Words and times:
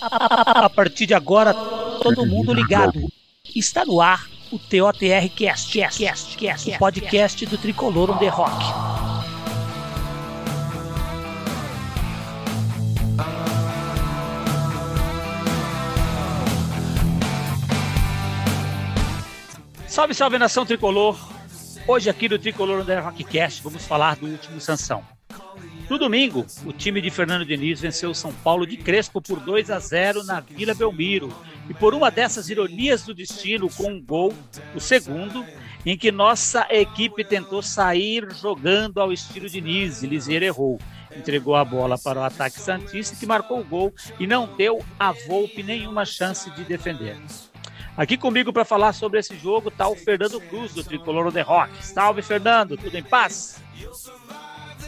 A 0.00 0.70
partir 0.70 1.06
de 1.06 1.14
agora, 1.14 1.52
todo 1.52 2.24
mundo 2.24 2.52
ligado. 2.52 3.00
Está 3.54 3.84
no 3.84 4.00
ar 4.00 4.28
o 4.52 4.58
TOTR 4.58 5.28
Cast, 5.34 5.76
Cast, 5.76 5.98
Cast, 5.98 6.36
Cast, 6.36 6.70
o 6.70 6.78
podcast 6.78 7.46
do 7.46 7.58
Tricolor 7.58 8.10
on 8.10 8.18
the 8.18 8.28
Rock. 8.28 8.64
Salve, 19.88 20.14
salve 20.14 20.38
nação 20.38 20.64
tricolor! 20.64 21.18
Hoje 21.88 22.08
aqui 22.08 22.28
no 22.28 22.38
Tricolor 22.38 22.82
on 22.82 22.84
the 22.84 23.00
Rockcast 23.00 23.62
vamos 23.64 23.84
falar 23.84 24.14
do 24.16 24.26
último 24.26 24.60
Sansão. 24.60 25.02
No 25.88 25.96
domingo, 25.96 26.44
o 26.66 26.72
time 26.72 27.00
de 27.00 27.10
Fernando 27.10 27.46
Diniz 27.46 27.80
venceu 27.80 28.10
o 28.10 28.14
São 28.14 28.30
Paulo 28.30 28.66
de 28.66 28.76
Crespo 28.76 29.22
por 29.22 29.40
2 29.40 29.70
a 29.70 29.78
0 29.78 30.22
na 30.22 30.38
Vila 30.38 30.74
Belmiro. 30.74 31.32
E 31.66 31.72
por 31.72 31.94
uma 31.94 32.10
dessas 32.10 32.50
ironias 32.50 33.04
do 33.04 33.14
destino, 33.14 33.70
com 33.70 33.92
um 33.92 34.00
gol, 34.00 34.34
o 34.74 34.80
segundo, 34.80 35.46
em 35.86 35.96
que 35.96 36.12
nossa 36.12 36.66
equipe 36.68 37.24
tentou 37.24 37.62
sair 37.62 38.28
jogando 38.34 39.00
ao 39.00 39.10
estilo 39.10 39.48
Diniz 39.48 40.02
e 40.02 40.34
errou. 40.44 40.78
Entregou 41.16 41.56
a 41.56 41.64
bola 41.64 41.96
para 41.96 42.20
o 42.20 42.22
ataque 42.22 42.60
Santista, 42.60 43.16
que 43.16 43.24
marcou 43.24 43.60
o 43.60 43.64
gol 43.64 43.94
e 44.20 44.26
não 44.26 44.46
deu 44.56 44.84
a 45.00 45.12
Volpe 45.12 45.62
nenhuma 45.62 46.04
chance 46.04 46.50
de 46.50 46.64
defender. 46.64 47.16
Aqui 47.96 48.18
comigo 48.18 48.52
para 48.52 48.64
falar 48.64 48.92
sobre 48.92 49.18
esse 49.18 49.36
jogo 49.38 49.70
está 49.70 49.88
o 49.88 49.96
Fernando 49.96 50.38
Cruz, 50.38 50.74
do 50.74 50.84
Tricolor 50.84 51.32
The 51.32 51.40
Rock. 51.40 51.84
Salve, 51.84 52.20
Fernando, 52.20 52.76
tudo 52.76 52.94
em 52.94 53.02
paz? 53.02 53.60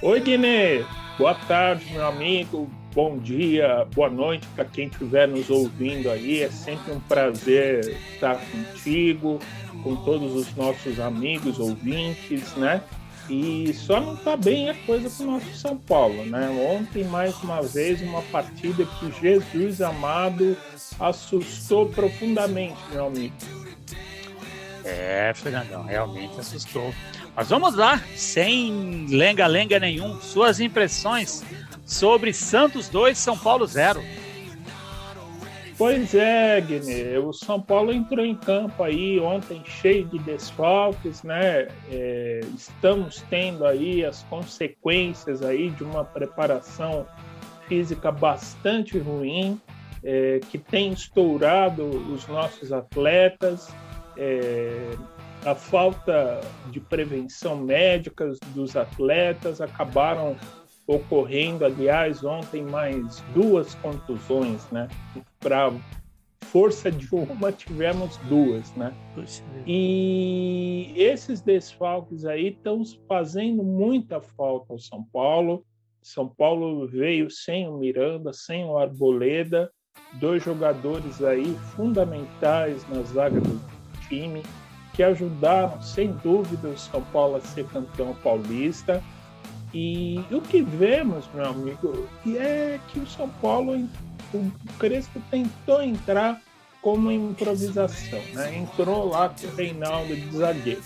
Oi, 0.03 0.19
Guiné. 0.19 0.83
Boa 1.19 1.35
tarde, 1.35 1.93
meu 1.93 2.07
amigo. 2.07 2.71
Bom 2.95 3.19
dia, 3.19 3.87
boa 3.95 4.09
noite 4.09 4.47
para 4.55 4.65
quem 4.65 4.87
estiver 4.87 5.29
nos 5.29 5.51
ouvindo 5.51 6.11
aí. 6.11 6.41
É 6.41 6.51
sempre 6.51 6.91
um 6.91 7.01
prazer 7.01 7.99
estar 8.15 8.41
contigo, 8.51 9.39
com 9.83 9.95
todos 9.97 10.35
os 10.35 10.57
nossos 10.57 10.99
amigos 10.99 11.59
ouvintes, 11.59 12.55
né? 12.57 12.83
E 13.29 13.75
só 13.75 14.01
não 14.01 14.15
está 14.15 14.39
bem 14.39 14.71
a 14.71 14.75
coisa 14.87 15.11
com 15.11 15.23
o 15.25 15.33
nosso 15.33 15.55
São 15.55 15.77
Paulo, 15.77 16.25
né? 16.25 16.49
Ontem, 16.49 17.05
mais 17.05 17.37
uma 17.43 17.61
vez, 17.61 18.01
uma 18.01 18.23
partida 18.23 18.87
que 18.87 19.13
Jesus 19.21 19.83
amado 19.83 20.57
assustou 20.99 21.91
profundamente, 21.91 22.79
meu 22.91 23.09
amigo. 23.09 23.35
É, 24.83 25.31
Fernandão, 25.35 25.85
realmente 25.85 26.41
assustou. 26.41 26.91
Mas 27.35 27.49
vamos 27.49 27.75
lá, 27.75 27.99
sem 28.17 29.07
lenga-lenga 29.09 29.79
nenhum, 29.79 30.21
suas 30.21 30.61
impressões 30.61 31.43
sobre 31.85 32.33
Santos 32.33 32.89
2, 32.89 33.17
São 33.17 33.37
Paulo 33.37 33.67
0. 33.67 34.03
Pois 35.81 36.15
é, 36.15 36.61
Guiné, 36.61 37.19
o 37.19 37.33
São 37.33 37.59
Paulo 37.59 37.91
entrou 37.91 38.23
em 38.23 38.35
campo 38.35 38.83
aí 38.83 39.19
ontem 39.19 39.63
cheio 39.65 40.05
de 40.05 40.19
desfalques, 40.19 41.23
né? 41.23 41.69
É, 41.91 42.41
estamos 42.55 43.25
tendo 43.31 43.65
aí 43.65 44.05
as 44.05 44.23
consequências 44.25 45.43
aí 45.43 45.71
de 45.71 45.83
uma 45.83 46.05
preparação 46.05 47.07
física 47.67 48.13
bastante 48.13 48.99
ruim, 48.99 49.59
é, 50.05 50.41
que 50.51 50.59
tem 50.59 50.93
estourado 50.93 51.83
os 52.13 52.27
nossos 52.29 52.73
atletas. 52.73 53.75
É, 54.19 54.91
a 55.45 55.55
falta 55.55 56.41
de 56.71 56.81
prevenção 56.81 57.57
médica 57.57 58.33
dos 58.55 58.77
atletas 58.77 59.61
acabaram 59.61 60.37
ocorrendo, 60.87 61.65
aliás, 61.65 62.25
ontem 62.25 62.63
mais 62.63 63.21
duas 63.33 63.75
contusões, 63.77 64.69
né? 64.71 64.89
Para 65.39 65.73
força 66.47 66.91
de 66.91 67.09
uma 67.15 67.53
tivemos 67.53 68.17
duas, 68.29 68.75
né? 68.75 68.93
E 69.67 70.93
esses 70.97 71.41
desfalques 71.41 72.25
aí 72.25 72.49
estão 72.49 72.83
fazendo 73.09 73.63
muita 73.63 74.21
falta 74.21 74.73
ao 74.73 74.79
São 74.79 75.05
Paulo. 75.05 75.65
São 76.03 76.29
Paulo 76.29 76.87
veio 76.89 77.31
sem 77.31 77.69
o 77.69 77.79
Miranda, 77.79 78.33
sem 78.33 78.65
o 78.65 78.77
Arboleda, 78.77 79.71
dois 80.15 80.43
jogadores 80.43 81.23
aí 81.23 81.55
fundamentais 81.77 82.87
na 82.89 83.03
zaga 83.03 83.41
do 83.41 83.61
time 84.09 84.43
que 84.93 85.03
ajudaram, 85.03 85.81
sem 85.81 86.13
dúvida, 86.13 86.69
o 86.69 86.79
São 86.79 87.03
Paulo 87.13 87.37
a 87.37 87.41
ser 87.41 87.65
campeão 87.67 88.15
paulista. 88.23 89.03
E 89.73 90.21
o 90.31 90.41
que 90.41 90.63
vemos, 90.63 91.29
meu 91.33 91.47
amigo, 91.47 92.09
é 92.27 92.79
que 92.89 92.99
o 92.99 93.07
São 93.07 93.29
Paulo, 93.41 93.89
o 94.35 94.53
Crespo 94.79 95.21
tentou 95.31 95.83
entrar 95.83 96.41
como 96.83 97.13
improvisação, 97.13 98.21
né? 98.33 98.57
Entrou 98.57 99.09
lá 99.09 99.29
com 99.29 99.47
o 99.47 99.55
Reinaldo 99.55 100.17
de 100.17 100.37
zagueiro. 100.37 100.83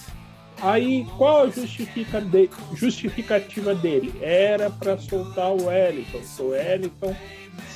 Aí, 0.60 1.06
qual 1.16 1.42
a 1.42 1.50
justifica 1.50 2.20
de, 2.20 2.48
justificativa 2.74 3.74
dele? 3.74 4.14
Era 4.20 4.70
para 4.70 4.98
soltar 4.98 5.50
o 5.50 5.66
Wellington, 5.66 6.20
o 6.38 6.48
Wellington 6.48 7.14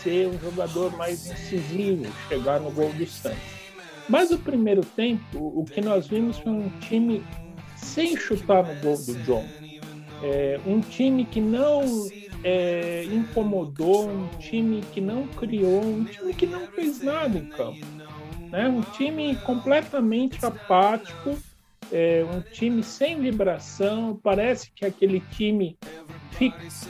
ser 0.02 0.28
um 0.28 0.38
jogador 0.38 0.96
mais 0.96 1.26
incisivo, 1.26 2.06
chegar 2.28 2.60
no 2.60 2.70
gol 2.70 2.92
do 2.92 3.06
Santos. 3.06 3.57
Mas 4.08 4.30
o 4.30 4.38
primeiro 4.38 4.82
tempo, 4.82 5.38
o 5.38 5.64
que 5.64 5.80
nós 5.80 6.06
vimos 6.06 6.38
foi 6.38 6.52
um 6.52 6.68
time 6.80 7.22
sem 7.76 8.16
chutar 8.16 8.64
no 8.64 8.74
gol 8.80 8.96
do 8.96 9.14
John. 9.24 9.46
É, 10.22 10.58
um 10.66 10.80
time 10.80 11.24
que 11.24 11.40
não 11.40 12.08
é, 12.42 13.04
incomodou, 13.04 14.08
um 14.08 14.28
time 14.38 14.82
que 14.92 15.00
não 15.00 15.26
criou, 15.28 15.84
um 15.84 16.04
time 16.04 16.34
que 16.34 16.46
não 16.46 16.66
fez 16.68 17.02
nada 17.02 17.38
em 17.38 17.46
campo. 17.46 17.86
Né? 18.50 18.68
Um 18.68 18.80
time 18.80 19.36
completamente 19.36 20.44
apático, 20.44 21.36
é, 21.92 22.24
um 22.24 22.40
time 22.40 22.82
sem 22.82 23.20
vibração. 23.20 24.18
Parece 24.22 24.70
que 24.72 24.84
aquele 24.84 25.20
time 25.32 25.76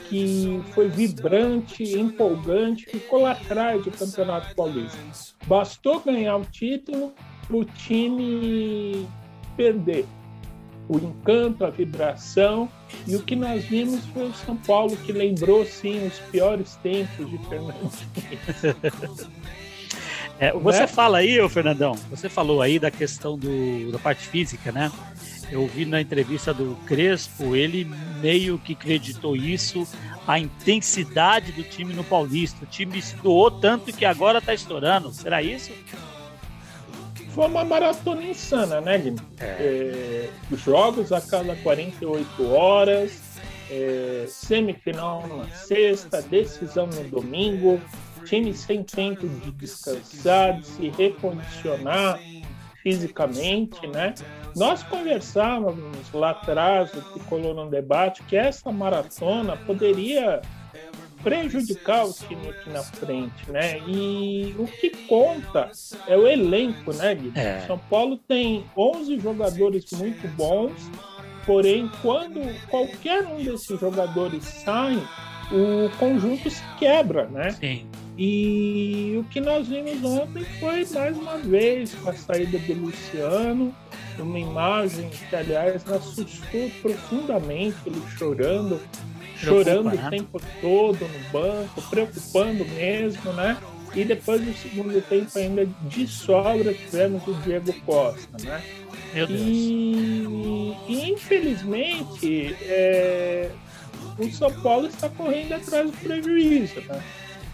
que 0.09 0.61
foi 0.73 0.87
vibrante, 0.87 1.83
empolgante, 1.97 2.85
ficou 2.85 3.21
lá 3.21 3.31
atrás 3.31 3.83
do 3.83 3.91
Campeonato 3.91 4.55
Paulista. 4.55 4.99
Bastou 5.47 5.99
ganhar 6.01 6.37
o 6.37 6.45
título 6.45 7.13
para 7.47 7.57
o 7.57 7.65
time 7.65 9.07
perder. 9.57 10.05
O 10.87 10.97
encanto, 10.97 11.63
a 11.63 11.69
vibração 11.69 12.67
e 13.05 13.15
o 13.15 13.21
que 13.21 13.35
nós 13.35 13.63
vimos 13.65 14.03
foi 14.07 14.27
o 14.27 14.33
São 14.33 14.57
Paulo 14.57 14.97
que 14.97 15.11
lembrou 15.11 15.63
sim 15.63 16.07
os 16.07 16.17
piores 16.31 16.75
tempos 16.77 17.29
de 17.29 17.37
Fernando 17.47 17.91
é, 20.39 20.53
você 20.53 20.81
né? 20.81 20.87
fala 20.87 21.17
aí, 21.17 21.39
ô 21.41 21.49
Fernandão, 21.49 21.93
você 22.09 22.29
falou 22.29 22.61
aí 22.61 22.79
da 22.79 22.89
questão 22.89 23.37
do, 23.37 23.91
da 23.91 23.99
parte 23.99 24.25
física, 24.25 24.71
né? 24.71 24.91
Eu 25.51 25.67
vi 25.67 25.83
na 25.85 25.99
entrevista 25.99 26.53
do 26.53 26.77
Crespo, 26.85 27.55
ele 27.55 27.85
meio 28.21 28.57
que 28.59 28.73
acreditou 28.73 29.35
isso, 29.35 29.87
a 30.27 30.37
intensidade 30.37 31.51
do 31.51 31.63
time 31.63 31.93
no 31.93 32.03
Paulista. 32.03 32.63
O 32.63 32.67
time 32.67 33.01
se 33.01 33.15
doou 33.17 33.49
tanto 33.49 33.91
que 33.91 34.05
agora 34.05 34.37
está 34.37 34.53
estourando. 34.53 35.11
Será 35.11 35.41
isso? 35.41 35.71
Foi 37.33 37.47
uma 37.47 37.65
maratona 37.65 38.23
insana, 38.23 38.79
né, 38.79 38.97
Guilherme? 38.97 39.21
É. 39.39 40.29
É, 40.53 40.55
jogos 40.55 41.11
a 41.11 41.19
cada 41.19 41.55
48 41.55 42.47
horas, 42.47 43.39
é, 43.71 44.25
semifinal 44.27 45.27
na 45.27 45.49
sexta, 45.49 46.21
decisão 46.21 46.87
no 46.87 47.03
domingo, 47.05 47.81
time 48.29 48.53
sem 48.53 48.83
tempo 48.83 49.27
de 49.27 49.51
descansar, 49.51 50.59
de 50.59 50.67
se 50.67 50.89
recondicionar 50.89 52.19
fisicamente, 52.83 53.85
né? 53.87 54.13
Nós 54.55 54.83
conversávamos 54.83 56.11
lá 56.13 56.31
atrás, 56.31 56.93
o 56.93 57.01
Tricolor 57.01 57.55
no 57.55 57.69
debate, 57.69 58.23
que 58.23 58.35
essa 58.35 58.71
maratona 58.71 59.57
poderia 59.57 60.41
prejudicar 61.23 62.05
o 62.05 62.13
time 62.13 62.49
aqui 62.49 62.69
na 62.69 62.81
frente, 62.81 63.51
né? 63.51 63.79
E 63.87 64.55
o 64.57 64.65
que 64.65 64.91
conta 65.07 65.71
é 66.07 66.15
o 66.15 66.27
elenco, 66.27 66.93
né, 66.93 67.15
Gui? 67.15 67.33
É. 67.35 67.63
São 67.67 67.77
Paulo 67.77 68.17
tem 68.17 68.63
11 68.77 69.19
jogadores 69.19 69.85
muito 69.91 70.27
bons, 70.29 70.89
porém, 71.45 71.91
quando 72.01 72.39
qualquer 72.69 73.25
um 73.25 73.43
desses 73.43 73.79
jogadores 73.79 74.43
sai, 74.45 74.95
o 75.51 75.89
conjunto 75.97 76.49
se 76.49 76.63
quebra, 76.77 77.27
né? 77.27 77.51
Sim. 77.51 77.88
E 78.21 79.15
o 79.17 79.23
que 79.29 79.39
nós 79.39 79.69
vimos 79.69 80.03
ontem 80.03 80.43
foi 80.59 80.85
mais 80.93 81.17
uma 81.17 81.37
vez 81.37 81.93
com 81.93 82.09
a 82.09 82.13
saída 82.13 82.59
do 82.59 82.73
Luciano, 82.73 83.73
uma 84.17 84.37
imagem 84.37 85.09
que, 85.09 85.33
aliás, 85.33 85.85
me 85.85 85.93
assustou 85.93 86.69
profundamente, 86.81 87.77
ele 87.85 88.03
chorando, 88.17 88.81
chorando 89.37 89.87
o 89.95 90.09
tempo 90.09 90.41
todo 90.59 90.99
no 90.99 91.29
banco, 91.31 91.81
preocupando 91.89 92.65
mesmo, 92.65 93.31
né? 93.31 93.55
E 93.95 94.03
depois 94.03 94.41
do 94.41 94.53
segundo 94.53 95.01
tempo 95.07 95.39
ainda 95.39 95.65
de 95.65 96.05
sobra 96.05 96.73
tivemos 96.73 97.25
o 97.25 97.33
Diego 97.35 97.71
Costa, 97.85 98.37
né? 98.43 98.61
E, 99.29 100.27
e, 100.89 101.09
infelizmente 101.09 102.53
é, 102.63 103.49
o 104.17 104.29
São 104.29 104.51
Paulo 104.61 104.87
está 104.87 105.07
correndo 105.07 105.53
atrás 105.53 105.89
do 105.89 105.97
prejuízo, 105.97 106.81
né? 106.81 107.01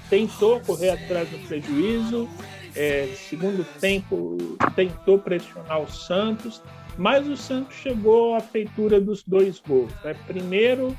Tentou 0.10 0.60
correr 0.62 0.92
atrás 0.92 1.30
do 1.30 1.38
prejuízo, 1.48 2.30
é, 2.76 3.08
segundo 3.16 3.66
tempo 3.80 4.38
tentou 4.76 5.18
pressionar 5.18 5.82
o 5.82 5.90
Santos, 5.90 6.62
mas 6.98 7.28
o 7.28 7.36
Santos 7.36 7.76
chegou 7.76 8.36
à 8.36 8.40
feitura 8.40 9.00
dos 9.00 9.24
dois 9.24 9.60
gols. 9.60 9.92
Né? 10.04 10.16
Primeiro, 10.28 10.96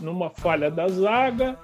numa 0.00 0.30
falha 0.30 0.70
da 0.70 0.88
zaga, 0.88 1.58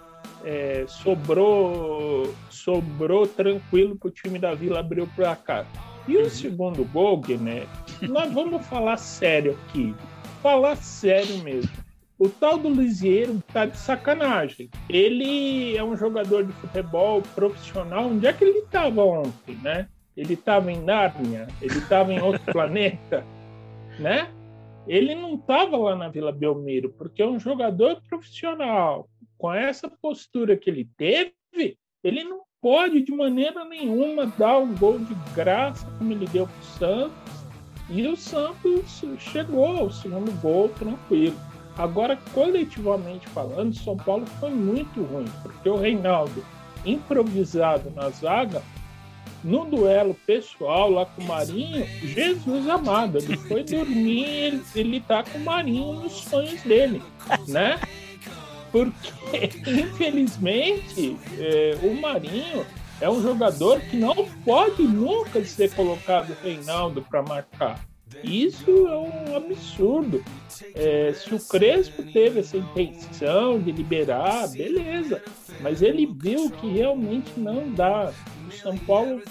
é, 0.44 0.84
sobrou, 0.88 2.34
sobrou 2.48 3.26
tranquilo 3.26 3.96
para 3.96 4.08
o 4.08 4.10
time 4.10 4.38
da 4.38 4.54
Vila 4.54 4.80
abrir 4.80 5.02
o 5.02 5.06
placar. 5.08 5.66
E 6.08 6.16
o 6.16 6.30
segundo 6.30 6.84
gol, 6.84 7.22
né? 7.40 7.66
Nós 8.02 8.32
vamos 8.32 8.66
falar 8.66 8.96
sério 8.96 9.56
aqui. 9.68 9.94
Falar 10.42 10.76
sério 10.76 11.38
mesmo. 11.44 11.70
O 12.20 12.28
tal 12.28 12.58
do 12.58 12.68
Lisieiro 12.68 13.42
tá 13.50 13.64
de 13.64 13.78
sacanagem. 13.78 14.68
Ele 14.90 15.74
é 15.74 15.82
um 15.82 15.96
jogador 15.96 16.44
de 16.44 16.52
futebol 16.52 17.22
profissional. 17.34 18.08
Onde 18.08 18.26
é 18.26 18.32
que 18.34 18.44
ele 18.44 18.58
estava 18.58 19.02
ontem, 19.02 19.56
né? 19.62 19.88
Ele 20.14 20.34
estava 20.34 20.70
em 20.70 20.82
Nárnia? 20.82 21.48
Ele 21.62 21.78
estava 21.78 22.12
em 22.12 22.20
outro 22.20 22.44
planeta? 22.52 23.24
Né? 23.98 24.28
Ele 24.86 25.14
não 25.14 25.36
estava 25.36 25.78
lá 25.78 25.96
na 25.96 26.10
Vila 26.10 26.30
Belmiro, 26.30 26.90
porque 26.90 27.22
é 27.22 27.26
um 27.26 27.40
jogador 27.40 28.02
profissional. 28.06 29.08
Com 29.38 29.50
essa 29.50 29.88
postura 29.88 30.58
que 30.58 30.68
ele 30.68 30.90
teve, 30.98 31.78
ele 32.04 32.22
não 32.22 32.42
pode 32.60 33.00
de 33.00 33.12
maneira 33.12 33.64
nenhuma 33.64 34.26
dar 34.26 34.58
um 34.58 34.76
gol 34.76 34.98
de 34.98 35.14
graça 35.34 35.90
como 35.96 36.12
ele 36.12 36.26
deu 36.26 36.46
para 36.46 36.60
o 36.60 36.64
Santos. 36.64 37.40
E 37.88 38.06
o 38.06 38.14
Santos 38.14 39.02
chegou 39.18 39.78
ao 39.78 39.90
segundo 39.90 40.30
gol 40.42 40.68
tranquilo. 40.68 41.49
Agora, 41.80 42.18
coletivamente 42.34 43.26
falando, 43.28 43.74
São 43.74 43.96
Paulo 43.96 44.26
foi 44.38 44.50
muito 44.50 45.02
ruim, 45.02 45.24
porque 45.42 45.66
o 45.66 45.76
Reinaldo, 45.76 46.44
improvisado 46.84 47.90
na 47.96 48.10
zaga, 48.10 48.62
no 49.42 49.64
duelo 49.64 50.14
pessoal 50.26 50.90
lá 50.90 51.06
com 51.06 51.22
o 51.22 51.24
Marinho, 51.24 51.86
Jesus 52.02 52.68
amado, 52.68 53.16
ele 53.16 53.34
foi 53.34 53.64
dormir, 53.64 54.26
ele, 54.26 54.62
ele 54.74 55.00
tá 55.00 55.24
com 55.24 55.38
o 55.38 55.44
Marinho 55.44 56.02
nos 56.02 56.12
sonhos 56.24 56.60
dele, 56.64 57.02
né? 57.48 57.80
Porque, 58.70 59.10
infelizmente, 59.66 61.16
é, 61.38 61.78
o 61.82 61.98
Marinho 61.98 62.66
é 63.00 63.08
um 63.08 63.22
jogador 63.22 63.80
que 63.80 63.96
não 63.96 64.28
pode 64.44 64.82
nunca 64.82 65.42
ser 65.46 65.74
colocado 65.74 66.36
Reinaldo 66.42 67.00
para 67.00 67.22
marcar. 67.22 67.89
Isso 68.22 68.70
é 68.88 68.98
um 68.98 69.36
absurdo. 69.36 70.22
É, 70.74 71.12
se 71.14 71.34
o 71.34 71.40
Crespo 71.40 72.02
teve 72.02 72.40
essa 72.40 72.56
intenção 72.56 73.60
de 73.60 73.72
liberar, 73.72 74.48
beleza. 74.48 75.22
Mas 75.60 75.82
ele 75.82 76.06
viu 76.06 76.50
que 76.50 76.68
realmente 76.68 77.32
não 77.36 77.70
dá. 77.70 78.12
O 78.48 78.52
São 78.52 78.76
Paulo 78.78 79.22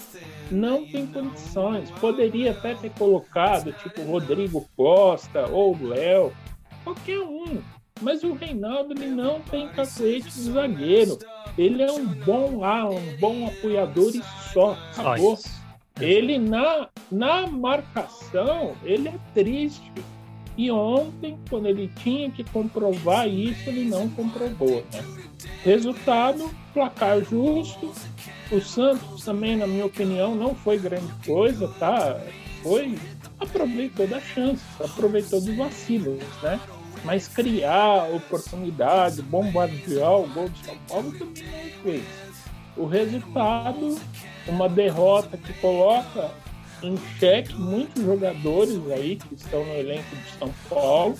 não 0.50 0.84
tem 0.86 1.06
condições. 1.06 1.90
Poderia 1.92 2.52
até 2.52 2.74
ter 2.74 2.90
colocado, 2.90 3.72
tipo, 3.72 4.02
Rodrigo 4.02 4.68
Costa 4.76 5.46
ou 5.46 5.76
Léo, 5.80 6.32
qualquer 6.82 7.20
um. 7.20 7.58
Mas 8.02 8.24
o 8.24 8.32
Reinaldo 8.32 8.94
ele 8.94 9.08
não 9.08 9.40
tem 9.40 9.68
cacuete 9.68 10.30
de 10.30 10.42
zagueiro. 10.42 11.18
Ele 11.58 11.82
é 11.82 11.92
um 11.92 12.06
bom 12.06 12.64
ala, 12.64 12.94
um 12.94 13.16
bom 13.18 13.46
apoiador 13.46 14.10
e 14.14 14.22
só. 14.52 14.76
Acabou. 14.96 15.38
Ele 16.00 16.38
na, 16.38 16.88
na 17.10 17.46
marcação, 17.46 18.74
ele 18.84 19.08
é 19.08 19.14
triste. 19.34 19.92
E 20.56 20.70
ontem, 20.70 21.38
quando 21.48 21.66
ele 21.66 21.90
tinha 22.02 22.30
que 22.30 22.44
comprovar 22.44 23.28
isso, 23.28 23.68
ele 23.68 23.84
não 23.84 24.08
comprovou. 24.10 24.84
Né? 24.92 25.04
Resultado, 25.64 26.50
placar 26.74 27.20
justo. 27.22 27.92
O 28.50 28.60
Santos 28.60 29.24
também, 29.24 29.56
na 29.56 29.66
minha 29.66 29.86
opinião, 29.86 30.34
não 30.34 30.54
foi 30.54 30.78
grande 30.78 31.12
coisa, 31.24 31.68
tá? 31.78 32.20
Foi. 32.62 32.98
Aproveitou 33.38 34.06
da 34.06 34.20
chance, 34.20 34.62
aproveitou 34.82 35.40
dos 35.40 35.54
vacilos, 35.56 36.22
né? 36.42 36.60
Mas 37.04 37.26
criar 37.26 38.10
oportunidade, 38.14 39.22
bombardear 39.22 40.18
o 40.18 40.28
gol 40.28 40.48
de 40.48 40.64
São 40.64 40.76
Paulo 40.88 41.12
também 41.12 41.44
não 41.44 41.82
fez. 41.82 42.04
O 42.76 42.86
resultado, 42.86 43.98
uma 44.46 44.68
derrota 44.68 45.36
que 45.36 45.52
coloca 45.54 46.30
em 46.82 46.96
xeque 47.18 47.54
muitos 47.54 48.02
jogadores 48.02 48.78
aí 48.90 49.16
que 49.16 49.34
estão 49.34 49.64
no 49.64 49.74
elenco 49.74 50.16
de 50.16 50.30
São 50.38 50.52
Paulo, 50.68 51.16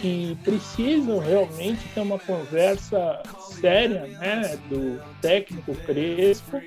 que 0.00 0.36
precisam 0.44 1.18
realmente 1.18 1.80
ter 1.94 2.00
uma 2.00 2.18
conversa 2.18 3.22
séria 3.60 4.06
né, 4.06 4.58
do 4.68 5.00
técnico 5.20 5.74
Crespo 5.74 6.60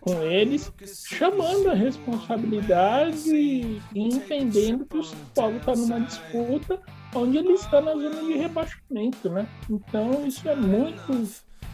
com 0.00 0.22
eles, 0.22 0.72
chamando 1.08 1.70
a 1.70 1.74
responsabilidade 1.74 3.28
e 3.34 3.80
entendendo 3.94 4.86
que 4.86 4.98
o 4.98 5.02
São 5.02 5.18
Paulo 5.34 5.56
está 5.56 5.74
numa 5.74 6.00
disputa 6.00 6.80
onde 7.14 7.38
ele 7.38 7.52
está 7.52 7.80
na 7.80 7.92
zona 7.92 8.22
de 8.22 8.34
rebaixamento, 8.34 9.30
né? 9.30 9.48
Então 9.68 10.24
isso 10.24 10.48
é 10.48 10.54
muito 10.54 11.28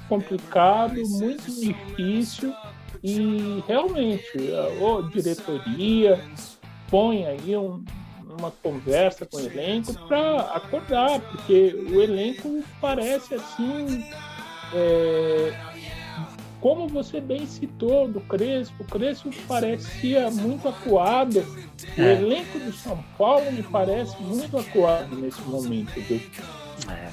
complicado, 0.09 0.95
muito 1.09 1.45
difícil 1.61 2.55
e 3.03 3.63
realmente 3.67 4.31
a 4.53 5.09
diretoria 5.09 6.21
põe 6.91 7.27
aí 7.27 7.57
um, 7.57 7.85
uma 8.39 8.51
conversa 8.51 9.27
com 9.27 9.39
o 9.39 9.41
elenco 9.41 9.93
para 10.07 10.41
acordar, 10.55 11.21
porque 11.21 11.75
o 11.91 12.01
elenco 12.03 12.63
parece 12.81 13.35
assim 13.35 14.05
é, 14.75 15.53
como 16.63 16.87
você 16.87 17.21
bem 17.21 17.45
citou 17.45 18.07
do 18.07 18.21
Crespo, 18.21 18.85
o 18.85 18.87
Crespo 18.87 19.31
parecia 19.49 20.31
muito 20.31 20.69
acuado. 20.69 21.41
O 21.99 22.01
é. 22.01 22.13
elenco 22.13 22.57
do 22.61 22.73
São 22.73 23.03
Paulo 23.19 23.51
me 23.51 23.65
parece 23.65 24.17
muito 24.23 24.57
acuado 24.57 25.17
nesse 25.17 25.43
momento. 25.43 26.01
Viu? 26.01 26.21
É. 26.89 27.11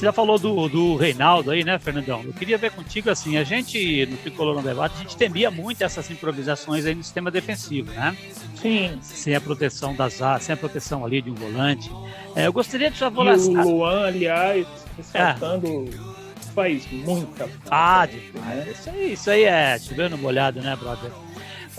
Você 0.00 0.06
já 0.06 0.12
falou 0.14 0.38
do, 0.38 0.66
do 0.66 0.96
Reinaldo 0.96 1.50
aí, 1.50 1.62
né, 1.62 1.78
Fernandão? 1.78 2.22
Eu 2.24 2.32
queria 2.32 2.56
ver 2.56 2.70
contigo 2.70 3.10
assim, 3.10 3.36
a 3.36 3.44
gente, 3.44 4.06
no 4.06 4.16
Tricolor 4.16 4.54
no 4.54 4.62
Debate, 4.62 4.94
a 4.94 4.98
gente 5.00 5.14
temia 5.14 5.50
muito 5.50 5.84
essas 5.84 6.10
improvisações 6.10 6.86
aí 6.86 6.94
no 6.94 7.04
sistema 7.04 7.30
defensivo, 7.30 7.92
né? 7.92 8.16
Sim. 8.54 8.98
Sem 9.02 9.34
a 9.34 9.40
proteção 9.42 9.94
das 9.94 10.22
áreas, 10.22 10.44
sem 10.44 10.54
a 10.54 10.56
proteção 10.56 11.04
ali 11.04 11.20
de 11.20 11.30
um 11.30 11.34
volante. 11.34 11.90
É, 12.34 12.46
eu 12.46 12.52
gostaria 12.52 12.90
de 12.90 12.98
já 12.98 13.10
falar... 13.10 13.36
E 13.36 13.40
o 13.40 13.62
Luan, 13.62 14.06
aliás, 14.06 14.66
ressaltando... 14.96 15.90
É 16.16 16.20
faz 16.54 16.90
muita 16.90 17.46
falta. 17.46 17.68
Ah, 17.70 18.08
né? 18.34 18.68
isso, 18.72 18.90
aí, 18.90 19.12
isso 19.12 19.30
aí 19.30 19.44
é 19.44 19.78
chovendo 19.78 20.18
molhado, 20.18 20.60
né, 20.60 20.74
brother? 20.76 21.12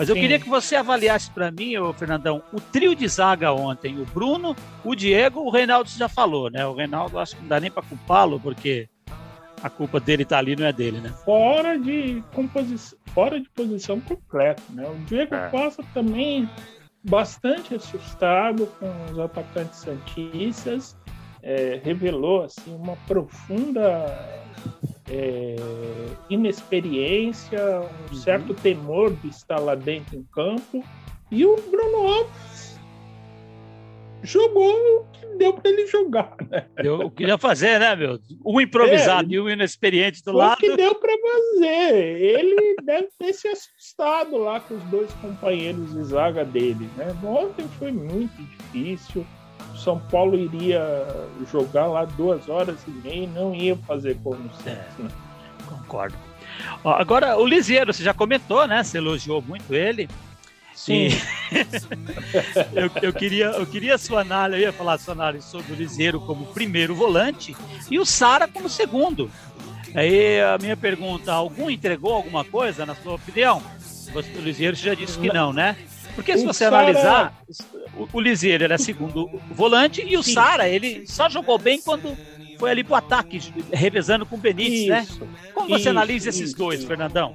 Mas 0.01 0.09
eu 0.09 0.15
Sim. 0.15 0.21
queria 0.21 0.39
que 0.39 0.49
você 0.49 0.75
avaliasse 0.75 1.29
para 1.29 1.51
mim, 1.51 1.77
ô 1.77 1.93
Fernandão, 1.93 2.41
o 2.51 2.59
trio 2.59 2.95
de 2.95 3.07
zaga 3.07 3.53
ontem. 3.53 4.01
O 4.01 4.05
Bruno, 4.05 4.55
o 4.83 4.95
Diego, 4.95 5.41
o 5.41 5.51
Reinaldo 5.51 5.91
já 5.91 6.09
falou, 6.09 6.49
né? 6.49 6.65
O 6.65 6.73
Reinaldo 6.73 7.19
acho 7.19 7.35
que 7.35 7.43
não 7.43 7.49
dá 7.49 7.59
nem 7.59 7.69
para 7.69 7.83
culpá-lo, 7.83 8.39
porque 8.39 8.89
a 9.61 9.69
culpa 9.69 9.99
dele 9.99 10.25
tá 10.25 10.39
ali, 10.39 10.55
não 10.55 10.65
é 10.65 10.73
dele, 10.73 10.99
né? 11.01 11.13
Fora 11.23 11.77
de 11.77 12.23
composição, 12.33 12.97
fora 13.13 13.39
de 13.39 13.47
posição 13.51 14.01
completa, 14.01 14.63
né? 14.71 14.89
O 14.89 14.97
Diego 15.05 15.35
é. 15.35 15.49
Costa 15.49 15.83
também 15.93 16.49
bastante 17.03 17.75
assustado 17.75 18.65
com 18.79 19.11
os 19.11 19.19
atacantes 19.19 19.81
santistas, 19.81 20.97
é, 21.43 21.79
revelou 21.83 22.45
assim 22.45 22.73
uma 22.73 22.95
profunda 23.05 24.17
é, 25.11 25.55
inexperiência, 26.29 27.59
um 27.81 28.13
uhum. 28.13 28.13
certo 28.13 28.53
temor 28.53 29.13
de 29.13 29.27
estar 29.27 29.59
lá 29.59 29.75
dentro 29.75 30.15
em 30.15 30.23
campo. 30.23 30.83
E 31.29 31.45
o 31.45 31.55
Bruno 31.69 32.07
Alves 32.07 32.79
jogou 34.23 34.73
o 34.73 35.05
que 35.11 35.25
deu 35.37 35.53
para 35.53 35.69
ele 35.69 35.87
jogar. 35.87 36.35
Né? 36.49 36.65
Eu 36.77 37.09
queria 37.11 37.37
fazer, 37.37 37.79
né, 37.79 37.95
meu? 37.95 38.19
Um 38.45 38.61
improvisado 38.61 39.29
é, 39.31 39.35
e 39.35 39.39
um 39.39 39.49
inexperiente 39.49 40.23
do 40.23 40.31
lado. 40.31 40.57
O 40.57 40.57
que 40.57 40.75
deu 40.75 40.95
para 40.95 41.13
fazer. 41.17 42.21
Ele 42.21 42.75
deve 42.83 43.09
ter 43.17 43.33
se 43.33 43.47
assustado 43.47 44.37
lá 44.37 44.59
com 44.59 44.75
os 44.75 44.83
dois 44.83 45.11
companheiros 45.15 45.93
de 45.93 46.03
zaga 46.03 46.45
dele. 46.45 46.89
Né? 46.95 47.07
Ontem 47.23 47.67
foi 47.79 47.91
muito 47.91 48.35
difícil. 48.37 49.25
São 49.75 49.99
Paulo 49.99 50.37
iria 50.37 51.07
jogar 51.51 51.87
lá 51.87 52.05
duas 52.05 52.47
horas 52.47 52.77
e 52.87 52.91
meia 52.91 53.23
e 53.23 53.27
não 53.27 53.53
ia 53.55 53.75
fazer 53.75 54.17
como 54.23 54.37
sempre. 54.55 54.71
É, 54.99 55.03
né? 55.03 55.09
Concordo. 55.67 56.15
Ó, 56.83 56.91
agora, 56.91 57.37
o 57.37 57.45
Liseiro, 57.45 57.93
você 57.93 58.03
já 58.03 58.13
comentou, 58.13 58.67
né? 58.67 58.83
Você 58.83 58.97
elogiou 58.97 59.41
muito 59.41 59.73
ele. 59.73 60.09
Sim. 60.75 61.09
eu, 62.73 62.89
eu, 63.01 63.13
queria, 63.13 63.47
eu 63.47 63.65
queria 63.65 63.95
a 63.95 63.97
sua 63.97 64.21
análise, 64.21 64.61
eu 64.61 64.67
ia 64.67 64.73
falar 64.73 64.93
a 64.93 64.97
sua 64.97 65.13
análise 65.13 65.47
sobre 65.47 65.73
o 65.73 65.75
Liseiro 65.75 66.19
como 66.21 66.47
primeiro 66.47 66.95
volante 66.95 67.55
e 67.89 67.99
o 67.99 68.05
Sara 68.05 68.47
como 68.47 68.67
segundo. 68.67 69.29
Aí 69.93 70.41
a 70.41 70.57
minha 70.57 70.77
pergunta, 70.77 71.33
algum 71.33 71.69
entregou 71.69 72.13
alguma 72.13 72.43
coisa, 72.43 72.85
na 72.85 72.95
sua 72.95 73.15
opinião? 73.15 73.61
O 74.13 74.39
Liseiro 74.39 74.75
já 74.75 74.93
disse 74.93 75.19
que 75.19 75.31
não, 75.31 75.53
né? 75.53 75.75
Porque 76.15 76.37
se 76.37 76.43
o 76.43 76.47
você 76.47 76.65
Sarah... 76.65 76.79
analisar, 76.79 77.43
o, 77.97 78.07
o 78.13 78.19
Lisieiro 78.19 78.63
era 78.63 78.77
segundo 78.77 79.29
volante 79.51 80.03
e 80.05 80.17
o 80.17 80.23
Sara, 80.23 80.67
ele 80.67 81.05
só 81.07 81.29
jogou 81.29 81.57
bem 81.57 81.81
quando 81.81 82.15
foi 82.57 82.71
ali 82.71 82.83
pro 82.83 82.95
ataque, 82.95 83.39
revezando 83.71 84.25
com 84.25 84.35
o 84.35 84.39
Benítez, 84.39 84.87
né? 84.87 85.01
isso, 85.01 85.25
né? 85.25 85.31
Como 85.53 85.67
você 85.67 85.81
isso, 85.81 85.89
analisa 85.89 86.29
esses 86.29 86.49
isso, 86.49 86.57
dois, 86.57 86.83
Fernandão? 86.83 87.33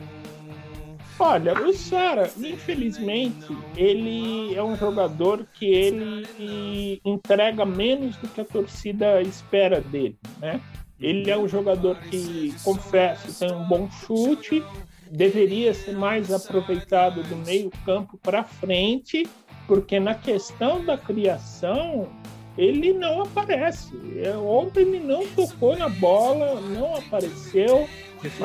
Olha, 1.19 1.55
o 1.55 1.73
Sara, 1.73 2.31
infelizmente, 2.39 3.57
ele 3.75 4.55
é 4.55 4.63
um 4.63 4.77
jogador 4.77 5.47
que 5.55 5.65
ele 5.65 7.01
entrega 7.05 7.65
menos 7.65 8.17
do 8.17 8.29
que 8.29 8.41
a 8.41 8.45
torcida 8.45 9.21
espera 9.23 9.81
dele, 9.81 10.17
né? 10.39 10.61
Ele 11.01 11.31
é 11.31 11.37
um 11.37 11.49
jogador 11.49 11.97
que, 11.97 12.55
confesso, 12.63 13.39
tem 13.39 13.53
um 13.53 13.65
bom 13.65 13.91
chute, 13.91 14.63
deveria 15.11 15.73
ser 15.75 15.93
mais 15.93 16.33
aproveitado 16.33 17.23
do 17.23 17.37
meio 17.37 17.71
campo 17.85 18.19
para 18.23 18.45
frente, 18.45 19.27
porque 19.67 19.99
na 19.99 20.15
questão 20.15 20.85
da 20.85 20.97
criação 20.97 22.09
ele 22.57 22.93
não 22.93 23.23
aparece. 23.23 23.93
É, 24.23 24.37
ontem 24.37 24.81
ele 24.81 25.01
não 25.01 25.27
tocou 25.29 25.77
na 25.77 25.89
bola, 25.89 26.61
não 26.61 26.97
apareceu. 26.97 27.89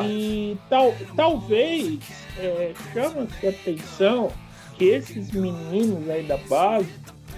E 0.05 0.57
tal, 0.69 0.93
talvez 1.15 1.99
é, 2.37 2.73
chama-se 2.93 3.47
atenção 3.47 4.31
que 4.77 4.85
esses 4.85 5.31
meninos 5.31 6.09
aí 6.09 6.23
da 6.23 6.37
base 6.37 6.89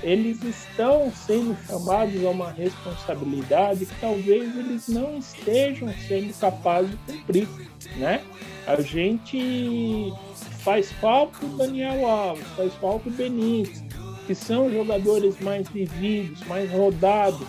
eles 0.04 0.44
estão 0.44 1.12
sendo 1.12 1.56
chamados 1.66 2.24
a 2.26 2.30
uma 2.30 2.52
responsabilidade 2.52 3.86
que 3.86 4.02
talvez 4.02 4.56
eles 4.58 4.88
não 4.90 5.18
estejam 5.18 5.94
sendo 6.08 6.38
capazes 6.38 6.92
de 6.92 6.98
cumprir, 7.14 7.48
né? 7.96 8.22
A 8.66 8.82
gente 8.82 10.14
faz 10.60 10.92
falta 10.94 11.46
o 11.46 11.50
Daniel 11.58 12.08
Alves, 12.08 12.48
faz 12.56 12.74
falta 12.76 13.10
o 13.10 13.12
Benítez, 13.12 13.84
que 14.26 14.34
são 14.34 14.72
jogadores 14.72 15.40
mais 15.42 15.68
vividos, 15.68 16.46
mais 16.48 16.72
rodados. 16.72 17.48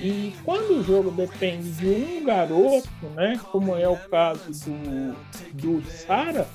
E 0.00 0.34
quando 0.44 0.80
o 0.80 0.82
jogo 0.82 1.10
depende 1.10 1.70
de 1.72 1.86
um 1.86 2.24
garoto, 2.24 2.88
né, 3.14 3.40
como 3.50 3.76
é 3.76 3.88
o 3.88 3.96
caso 3.96 4.50
do, 4.50 5.80
do 5.80 5.90
Sara, 5.90 6.46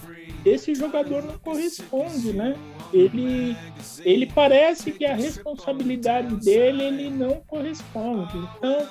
esse 0.46 0.74
jogador 0.74 1.24
não 1.24 1.38
corresponde, 1.38 2.34
né? 2.34 2.56
Ele, 2.92 3.56
ele 4.04 4.26
parece 4.26 4.92
que 4.92 5.06
a 5.06 5.16
responsabilidade 5.16 6.36
dele 6.38 6.84
ele 6.84 7.10
não 7.10 7.42
corresponde. 7.48 8.38
Então 8.58 8.88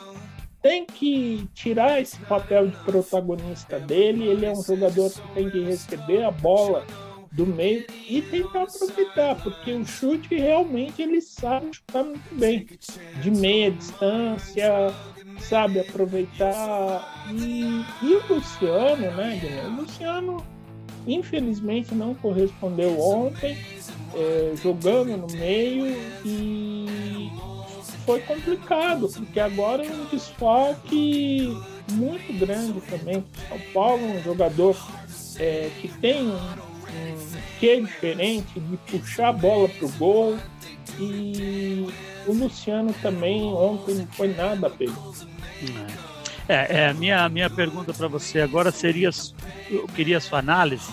tem 0.62 0.84
que 0.84 1.48
tirar 1.54 2.00
esse 2.00 2.18
papel 2.20 2.68
de 2.68 2.76
protagonista 2.78 3.78
dele. 3.78 4.26
Ele 4.26 4.46
é 4.46 4.52
um 4.52 4.62
jogador 4.62 5.10
que 5.10 5.34
tem 5.34 5.50
que 5.50 5.60
receber 5.60 6.24
a 6.24 6.30
bola 6.30 6.84
do 7.32 7.46
meio 7.46 7.86
e 8.08 8.20
tentar 8.22 8.64
aproveitar, 8.64 9.36
porque 9.36 9.72
o 9.72 9.84
chute 9.84 10.34
realmente 10.34 11.00
ele 11.00 11.20
sabe 11.20 11.72
chutar 11.72 12.02
muito 12.02 12.34
bem, 12.34 12.66
de 13.22 13.30
meia 13.30 13.70
distância, 13.70 14.92
sabe 15.38 15.80
aproveitar. 15.80 17.24
E, 17.32 17.84
e 18.02 18.14
o 18.14 18.34
Luciano, 18.34 19.16
né, 19.16 19.38
Guilherme? 19.40 19.78
O 19.78 19.82
Luciano 19.82 20.44
infelizmente 21.06 21.94
não 21.94 22.14
correspondeu 22.14 22.98
ontem, 23.00 23.56
é, 24.14 24.52
jogando 24.56 25.16
no 25.16 25.26
meio 25.28 25.96
e 26.24 27.30
foi 28.04 28.20
complicado, 28.20 29.08
porque 29.08 29.40
agora 29.40 29.84
é 29.84 29.90
um 29.90 30.04
desfalque 30.06 31.56
muito 31.92 32.32
grande 32.38 32.80
também. 32.82 33.24
São 33.48 33.58
Paulo 33.72 34.02
é 34.04 34.18
um 34.18 34.22
jogador 34.22 34.76
é, 35.38 35.70
que 35.80 35.88
tem 35.88 36.22
um, 36.22 36.34
um 36.34 37.40
quê 37.58 37.80
diferente 37.80 38.58
de 38.58 38.76
puxar 38.76 39.28
a 39.28 39.32
bola 39.32 39.68
para 39.68 39.86
o 39.86 39.92
gol 39.92 40.38
e 40.98 41.88
o 42.26 42.32
Luciano 42.32 42.94
também 43.00 43.42
ontem 43.42 43.94
não 43.94 44.06
foi 44.08 44.28
nada 44.34 44.68
bem. 44.68 44.92
É, 46.48 46.88
é 46.88 46.92
minha, 46.92 47.28
minha 47.28 47.48
pergunta 47.48 47.92
para 47.92 48.08
você 48.08 48.40
agora 48.40 48.70
seria, 48.70 49.10
eu 49.70 49.86
queria 49.88 50.18
a 50.18 50.20
sua 50.20 50.40
análise 50.40 50.90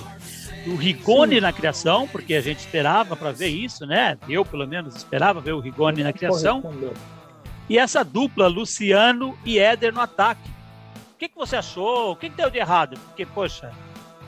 do 0.68 0.76
Rigoni 0.76 1.40
na 1.40 1.54
criação, 1.54 2.06
porque 2.10 2.34
a 2.34 2.42
gente 2.42 2.60
esperava 2.60 3.16
para 3.16 3.32
ver 3.32 3.48
isso, 3.48 3.86
né? 3.86 4.18
Eu, 4.28 4.44
pelo 4.44 4.68
menos, 4.68 4.98
esperava 4.98 5.40
ver 5.40 5.54
o 5.54 5.62
Rigoni 5.62 6.04
na 6.04 6.12
criação. 6.12 6.62
E 7.70 7.78
essa 7.78 8.04
dupla, 8.04 8.48
Luciano 8.48 9.38
e 9.46 9.58
Éder 9.58 9.94
no 9.94 10.02
ataque. 10.02 10.50
O 11.14 11.18
que, 11.18 11.30
que 11.30 11.38
você 11.38 11.56
achou? 11.56 12.12
O 12.12 12.16
que, 12.18 12.30
que 12.30 12.36
deu 12.36 12.50
de 12.50 12.58
errado? 12.58 13.00
Porque, 13.08 13.26
poxa, 13.26 13.72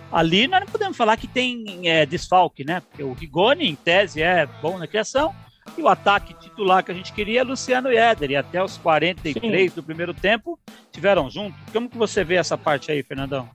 ali 0.10 0.48
nós 0.48 0.62
não 0.62 0.68
podemos 0.68 0.96
falar 0.96 1.18
que 1.18 1.28
tem 1.28 1.82
é, 1.84 2.06
desfalque, 2.06 2.64
né? 2.64 2.80
Porque 2.80 3.04
o 3.04 3.12
Rigoni, 3.12 3.70
em 3.70 3.76
tese, 3.76 4.22
é 4.22 4.46
bom 4.62 4.78
na 4.78 4.88
criação. 4.88 5.36
E 5.78 5.82
o 5.82 5.90
ataque 5.90 6.34
titular 6.36 6.84
que 6.84 6.92
a 6.92 6.96
gente 6.96 7.12
queria 7.12 7.42
é 7.42 7.44
Luciano 7.44 7.92
e 7.92 7.98
Éder. 7.98 8.32
E 8.32 8.36
até 8.38 8.64
os 8.64 8.78
43 8.78 9.72
Sim. 9.72 9.76
do 9.76 9.84
primeiro 9.84 10.14
tempo 10.14 10.58
tiveram 10.90 11.30
junto. 11.30 11.56
Como 11.74 11.90
que 11.90 11.98
você 11.98 12.24
vê 12.24 12.36
essa 12.36 12.58
parte 12.58 12.92
aí, 12.92 13.04
Fernandão? 13.04 13.50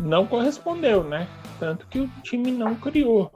Não 0.00 0.26
correspondeu, 0.26 1.02
né? 1.02 1.28
Tanto 1.58 1.86
que 1.86 2.00
o 2.00 2.08
time 2.22 2.50
não 2.50 2.74
criou. 2.74 3.32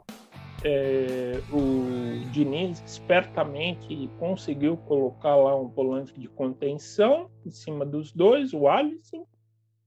É, 0.63 1.41
o 1.51 2.31
Diniz 2.31 2.83
espertamente 2.85 4.11
conseguiu 4.19 4.77
colocar 4.77 5.35
lá 5.35 5.57
um 5.57 5.69
volante 5.69 6.19
de 6.21 6.29
contenção 6.29 7.31
em 7.47 7.51
cima 7.51 7.87
dos 7.87 8.13
dois, 8.13 8.53
o 8.53 8.69
Alisson, 8.69 9.27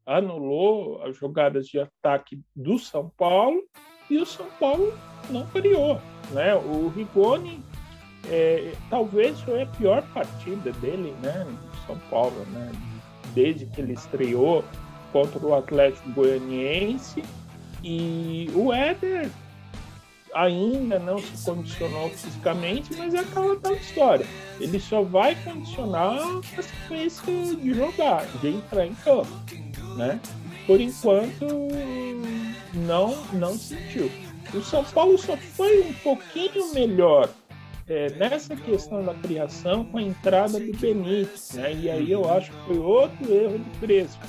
anulou 0.06 1.02
as 1.04 1.16
jogadas 1.18 1.68
de 1.68 1.80
ataque 1.80 2.42
do 2.56 2.80
São 2.80 3.10
Paulo 3.18 3.62
e 4.10 4.18
o 4.18 4.26
São 4.26 4.48
Paulo 4.60 4.94
não 5.30 5.46
criou. 5.48 6.02
Né? 6.32 6.56
O 6.56 6.90
Rigoni 6.90 7.64
é, 8.30 8.74
talvez 8.90 9.40
foi 9.42 9.62
a 9.62 9.68
pior 9.68 10.02
partida 10.14 10.72
dele 10.74 11.14
né, 11.22 11.46
São 11.86 11.98
Paulo, 12.10 12.46
né? 12.52 12.72
desde 13.34 13.66
que 13.68 13.80
ele 13.80 13.94
estreou 13.94 14.64
contra 15.14 15.40
o 15.40 15.56
Atlético 15.56 16.10
Goianiense 16.12 17.24
e 17.84 18.50
o 18.56 18.74
Éder 18.74 19.30
ainda 20.34 20.98
não 20.98 21.20
se 21.20 21.46
condicionou 21.46 22.10
fisicamente, 22.10 22.96
mas 22.98 23.14
é 23.14 23.20
aquela 23.20 23.56
tal 23.58 23.76
história. 23.76 24.26
Ele 24.60 24.80
só 24.80 25.04
vai 25.04 25.36
condicionar 25.44 26.18
a 26.58 26.62
sequência 26.62 27.56
de 27.56 27.74
jogar, 27.74 28.26
de 28.42 28.48
entrar 28.50 28.86
em 28.86 28.96
campo, 28.96 29.30
né? 29.96 30.20
Por 30.66 30.82
enquanto 30.82 31.46
não 32.74 33.16
não 33.34 33.56
sentiu. 33.56 34.10
O 34.54 34.62
São 34.62 34.84
Paulo 34.84 35.18
só 35.18 35.38
foi 35.38 35.82
um 35.82 35.94
pouquinho 35.94 36.74
melhor 36.74 37.30
é, 37.88 38.10
nessa 38.12 38.56
questão 38.56 39.04
da 39.04 39.14
criação 39.14 39.84
com 39.86 39.98
a 39.98 40.02
entrada 40.02 40.60
do 40.60 40.78
Benítez, 40.78 41.52
né? 41.54 41.74
E 41.74 41.90
aí 41.90 42.12
eu 42.12 42.30
acho 42.30 42.52
que 42.52 42.66
foi 42.68 42.78
outro 42.80 43.32
erro 43.32 43.58
do 43.58 43.80
Crespo. 43.80 44.26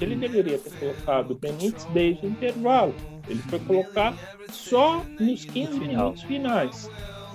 Ele 0.00 0.16
deveria 0.16 0.58
ter 0.58 0.70
colocado 0.78 1.32
o 1.32 1.34
Benítez 1.34 1.84
desde 1.86 2.26
o 2.26 2.28
intervalo. 2.28 2.94
Ele 3.28 3.40
foi 3.42 3.58
colocar 3.60 4.14
só 4.50 5.04
nos 5.18 5.44
15 5.44 5.78
minutos 5.78 6.22
finais. 6.22 6.90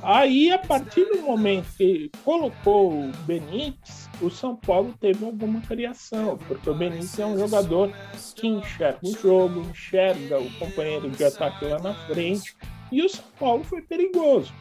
Aí, 0.05 0.51
a 0.51 0.57
partir 0.57 1.05
do 1.05 1.21
momento 1.21 1.65
que 1.77 2.11
colocou 2.25 2.91
o 2.91 3.11
Benítez, 3.25 4.09
o 4.21 4.29
São 4.29 4.53
Paulo 4.53 4.93
teve 4.99 5.23
alguma 5.23 5.61
criação, 5.61 6.37
porque 6.45 6.69
o 6.69 6.73
Benítez 6.73 7.17
é 7.19 7.25
um 7.25 7.39
jogador 7.39 7.89
que 8.35 8.47
enxerga 8.47 8.99
o 9.01 9.17
jogo, 9.17 9.61
enxerga 9.61 10.39
o 10.39 10.51
companheiro 10.55 11.09
de 11.09 11.23
ataque 11.23 11.63
lá 11.65 11.79
na 11.79 11.93
frente, 11.93 12.53
e 12.91 13.01
o 13.01 13.07
São 13.07 13.23
Paulo 13.39 13.63
foi 13.63 13.81
perigoso, 13.81 14.53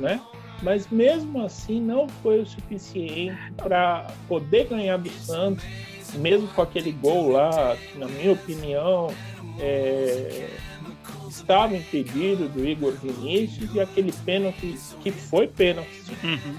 né? 0.00 0.20
Mas 0.62 0.88
mesmo 0.88 1.44
assim 1.44 1.80
não 1.80 2.08
foi 2.22 2.40
o 2.40 2.46
suficiente 2.46 3.36
para 3.56 4.06
poder 4.28 4.68
ganhar 4.68 4.96
do 4.98 5.10
Santos, 5.10 5.64
mesmo 6.14 6.48
com 6.48 6.62
aquele 6.62 6.92
gol 6.92 7.30
lá, 7.30 7.76
que, 7.76 7.98
na 7.98 8.06
minha 8.06 8.32
opinião, 8.32 9.12
é, 9.58 10.48
estava 11.28 11.76
impedido 11.76 12.48
do 12.48 12.66
Igor 12.66 12.92
Vinícius 12.92 13.74
e 13.74 13.80
aquele 13.80 14.12
pênalti 14.12 14.78
que 15.02 15.10
foi 15.10 15.46
pênalti. 15.46 16.02
Uhum. 16.22 16.56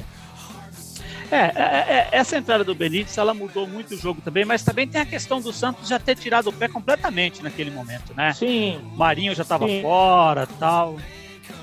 É, 1.31 1.37
é, 1.37 1.85
é, 1.87 2.09
essa 2.11 2.37
entrada 2.37 2.63
do 2.63 2.73
Benítez 2.73 3.15
ela 3.17 3.35
mudou 3.35 3.67
muito 3.67 3.93
o 3.93 3.97
jogo 3.97 4.19
também, 4.19 4.45
mas 4.45 4.63
também 4.63 4.87
tem 4.87 4.99
a 4.99 5.05
questão 5.05 5.39
do 5.39 5.53
Santos 5.53 5.87
já 5.87 5.99
ter 5.99 6.15
tirado 6.15 6.47
o 6.47 6.53
pé 6.53 6.67
completamente 6.67 7.43
naquele 7.43 7.69
momento, 7.69 8.15
né? 8.15 8.33
Sim. 8.33 8.81
Marinho 8.95 9.35
já 9.35 9.43
estava 9.43 9.67
fora, 9.81 10.47
tal. 10.59 10.97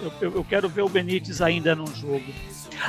Eu, 0.00 0.12
eu, 0.20 0.34
eu, 0.36 0.44
quero 0.44 0.68
ver 0.68 0.82
o 0.82 0.88
Benítez 0.88 1.40
ainda 1.40 1.74
no 1.74 1.86
jogo. 1.94 2.24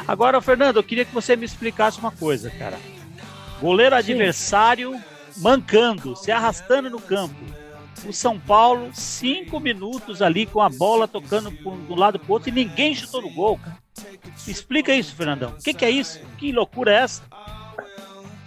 Agora, 0.08 0.42
Fernando, 0.42 0.78
eu 0.78 0.84
queria 0.84 1.06
que 1.06 1.14
você 1.14 1.36
me 1.36 1.46
explicasse 1.46 2.00
uma 2.00 2.12
coisa, 2.12 2.50
cara. 2.50 2.78
Goleiro 3.62 3.96
Sim. 3.96 4.00
adversário 4.00 5.02
mancando, 5.38 6.16
se 6.16 6.32
arrastando 6.32 6.90
no 6.90 7.00
campo. 7.00 7.36
O 8.06 8.14
São 8.14 8.40
Paulo, 8.40 8.90
cinco 8.94 9.60
minutos 9.60 10.22
ali 10.22 10.46
com 10.46 10.62
a 10.62 10.70
bola 10.70 11.08
tocando 11.08 11.50
de 11.50 11.68
um 11.68 11.96
lado 11.96 12.20
para 12.20 12.30
o 12.30 12.34
outro 12.34 12.50
e 12.50 12.52
ninguém 12.52 12.94
chutou 12.94 13.22
no 13.22 13.30
gol, 13.30 13.58
cara. 13.58 13.78
Explica 14.48 14.94
isso, 14.94 15.16
Fernandão. 15.16 15.50
O 15.50 15.64
que, 15.64 15.74
que, 15.74 15.84
é 15.84 15.90
isso? 15.90 16.20
Que 16.38 16.52
loucura 16.52 16.92
é 16.92 16.96
essa? 17.04 17.24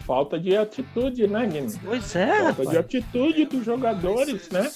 Falta 0.07 0.39
de 0.39 0.57
atitude, 0.57 1.27
né, 1.27 1.47
Guilherme? 1.47 1.73
Pois 1.85 2.17
é. 2.17 2.27
Falta 2.27 2.45
rapaz. 2.45 2.71
de 2.71 2.79
atitude 2.79 3.45
dos 3.45 3.65
jogadores, 3.65 4.49
né? 4.51 4.71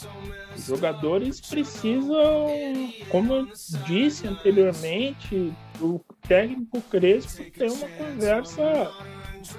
Os 0.57 0.67
jogadores 0.67 1.41
precisam, 1.41 2.47
como 3.09 3.35
eu 3.35 3.49
disse 3.87 4.27
anteriormente, 4.27 5.53
o 5.81 6.01
técnico 6.29 6.81
Crespo 6.83 7.43
ter 7.51 7.71
uma 7.71 7.89
conversa 7.89 8.91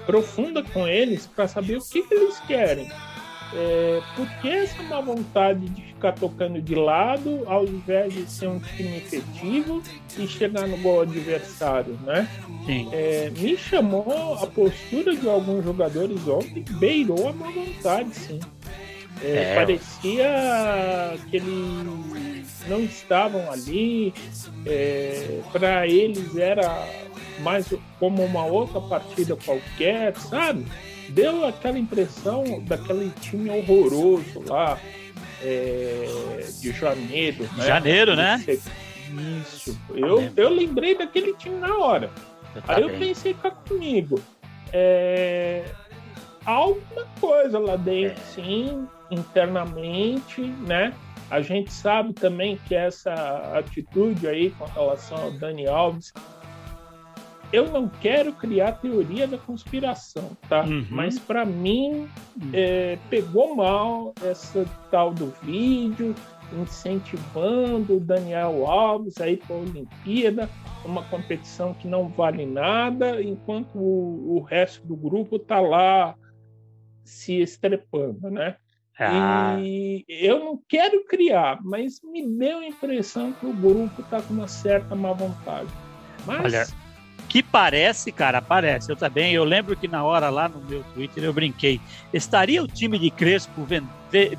profunda 0.06 0.62
com 0.62 0.86
eles 0.88 1.26
para 1.26 1.46
saber 1.46 1.76
o 1.76 1.84
que, 1.84 2.02
que 2.02 2.14
eles 2.14 2.38
querem. 2.40 2.90
É, 3.54 4.00
por 4.16 4.28
que 4.40 4.48
essa 4.48 4.82
má 4.82 5.00
vontade 5.00 5.68
de 5.68 5.82
ficar 5.82 6.12
tocando 6.12 6.60
de 6.60 6.74
lado 6.74 7.42
ao 7.46 7.64
invés 7.64 8.12
de 8.12 8.30
ser 8.30 8.48
um 8.48 8.58
time 8.58 8.96
efetivo 8.96 9.82
e 10.18 10.26
chegar 10.26 10.66
no 10.66 10.76
gol 10.78 11.02
adversário, 11.02 11.98
né? 12.04 12.28
É, 12.92 13.30
me 13.30 13.56
chamou 13.56 14.34
a 14.42 14.46
postura 14.46 15.14
de 15.14 15.28
alguns 15.28 15.64
jogadores 15.64 16.26
ontem, 16.26 16.64
beirou 16.78 17.28
a 17.28 17.32
má 17.32 17.50
vontade, 17.50 18.14
sim. 18.14 18.40
É, 19.22 19.52
é. 19.52 19.54
Parecia 19.54 21.18
que 21.30 21.36
eles 21.36 22.66
não 22.68 22.80
estavam 22.80 23.50
ali, 23.50 24.12
é, 24.66 25.40
para 25.52 25.86
eles 25.86 26.36
era 26.36 26.86
mais 27.40 27.72
como 27.98 28.24
uma 28.24 28.44
outra 28.44 28.80
partida 28.80 29.36
qualquer, 29.36 30.16
sabe? 30.16 30.66
Deu 31.10 31.46
aquela 31.46 31.78
impressão 31.78 32.62
daquele 32.64 33.10
time 33.20 33.50
horroroso 33.50 34.42
lá 34.46 34.78
é, 35.42 36.44
de 36.60 36.72
janeiro, 36.72 37.44
né? 37.56 37.66
Janeiro, 37.66 38.16
né? 38.16 38.44
Isso. 39.40 39.78
Eu, 39.94 40.30
eu 40.36 40.48
lembrei 40.48 40.96
daquele 40.96 41.34
time 41.34 41.56
na 41.58 41.76
hora. 41.76 42.10
Aí 42.66 42.82
eu 42.82 42.90
pensei 42.90 43.34
cá 43.34 43.50
comigo. 43.50 44.20
É, 44.72 45.64
alguma 46.44 47.06
coisa 47.20 47.58
lá 47.58 47.76
dentro, 47.76 48.20
é. 48.20 48.26
sim, 48.34 48.88
internamente, 49.10 50.40
né? 50.40 50.92
A 51.30 51.40
gente 51.40 51.72
sabe 51.72 52.12
também 52.12 52.58
que 52.66 52.74
essa 52.74 53.12
atitude 53.58 54.28
aí 54.28 54.50
com 54.50 54.64
relação 54.64 55.18
ao 55.18 55.32
Dani 55.32 55.66
Alves, 55.66 56.12
eu 57.56 57.70
não 57.70 57.88
quero 57.88 58.32
criar 58.32 58.72
teoria 58.72 59.26
da 59.26 59.38
conspiração, 59.38 60.36
tá? 60.48 60.64
Uhum. 60.64 60.86
Mas 60.90 61.18
para 61.18 61.44
mim 61.44 62.08
uhum. 62.36 62.50
é, 62.52 62.98
pegou 63.08 63.56
mal 63.56 64.14
essa 64.22 64.66
tal 64.90 65.12
do 65.12 65.32
vídeo 65.42 66.14
incentivando 66.52 67.96
o 67.96 68.00
Daniel 68.00 68.66
Alves 68.66 69.20
aí 69.20 69.36
para 69.36 69.56
a 69.56 69.58
Olimpíada, 69.58 70.48
uma 70.84 71.02
competição 71.04 71.74
que 71.74 71.88
não 71.88 72.08
vale 72.08 72.46
nada, 72.46 73.20
enquanto 73.20 73.76
o, 73.76 74.36
o 74.36 74.40
resto 74.42 74.86
do 74.86 74.94
grupo 74.94 75.38
tá 75.38 75.58
lá 75.58 76.14
se 77.04 77.40
estrepando, 77.40 78.30
né? 78.30 78.56
Ah. 78.98 79.56
E 79.60 80.04
eu 80.08 80.38
não 80.38 80.60
quero 80.68 81.04
criar, 81.04 81.58
mas 81.62 82.00
me 82.02 82.26
deu 82.26 82.58
a 82.58 82.66
impressão 82.66 83.32
que 83.32 83.44
o 83.44 83.52
grupo 83.52 84.00
está 84.00 84.22
com 84.22 84.32
uma 84.32 84.48
certa 84.48 84.94
má 84.94 85.12
vontade. 85.12 85.68
Mas... 86.24 86.44
Olha, 86.44 86.66
que 87.28 87.42
parece, 87.42 88.12
cara, 88.12 88.40
parece. 88.40 88.90
Eu 88.90 88.96
também, 88.96 89.32
eu 89.32 89.44
lembro 89.44 89.76
que 89.76 89.88
na 89.88 90.04
hora 90.04 90.30
lá 90.30 90.48
no 90.48 90.60
meu 90.60 90.82
Twitter 90.94 91.24
eu 91.24 91.32
brinquei. 91.32 91.80
Estaria 92.12 92.62
o 92.62 92.66
time 92.66 92.98
de 92.98 93.10
Crespo 93.10 93.66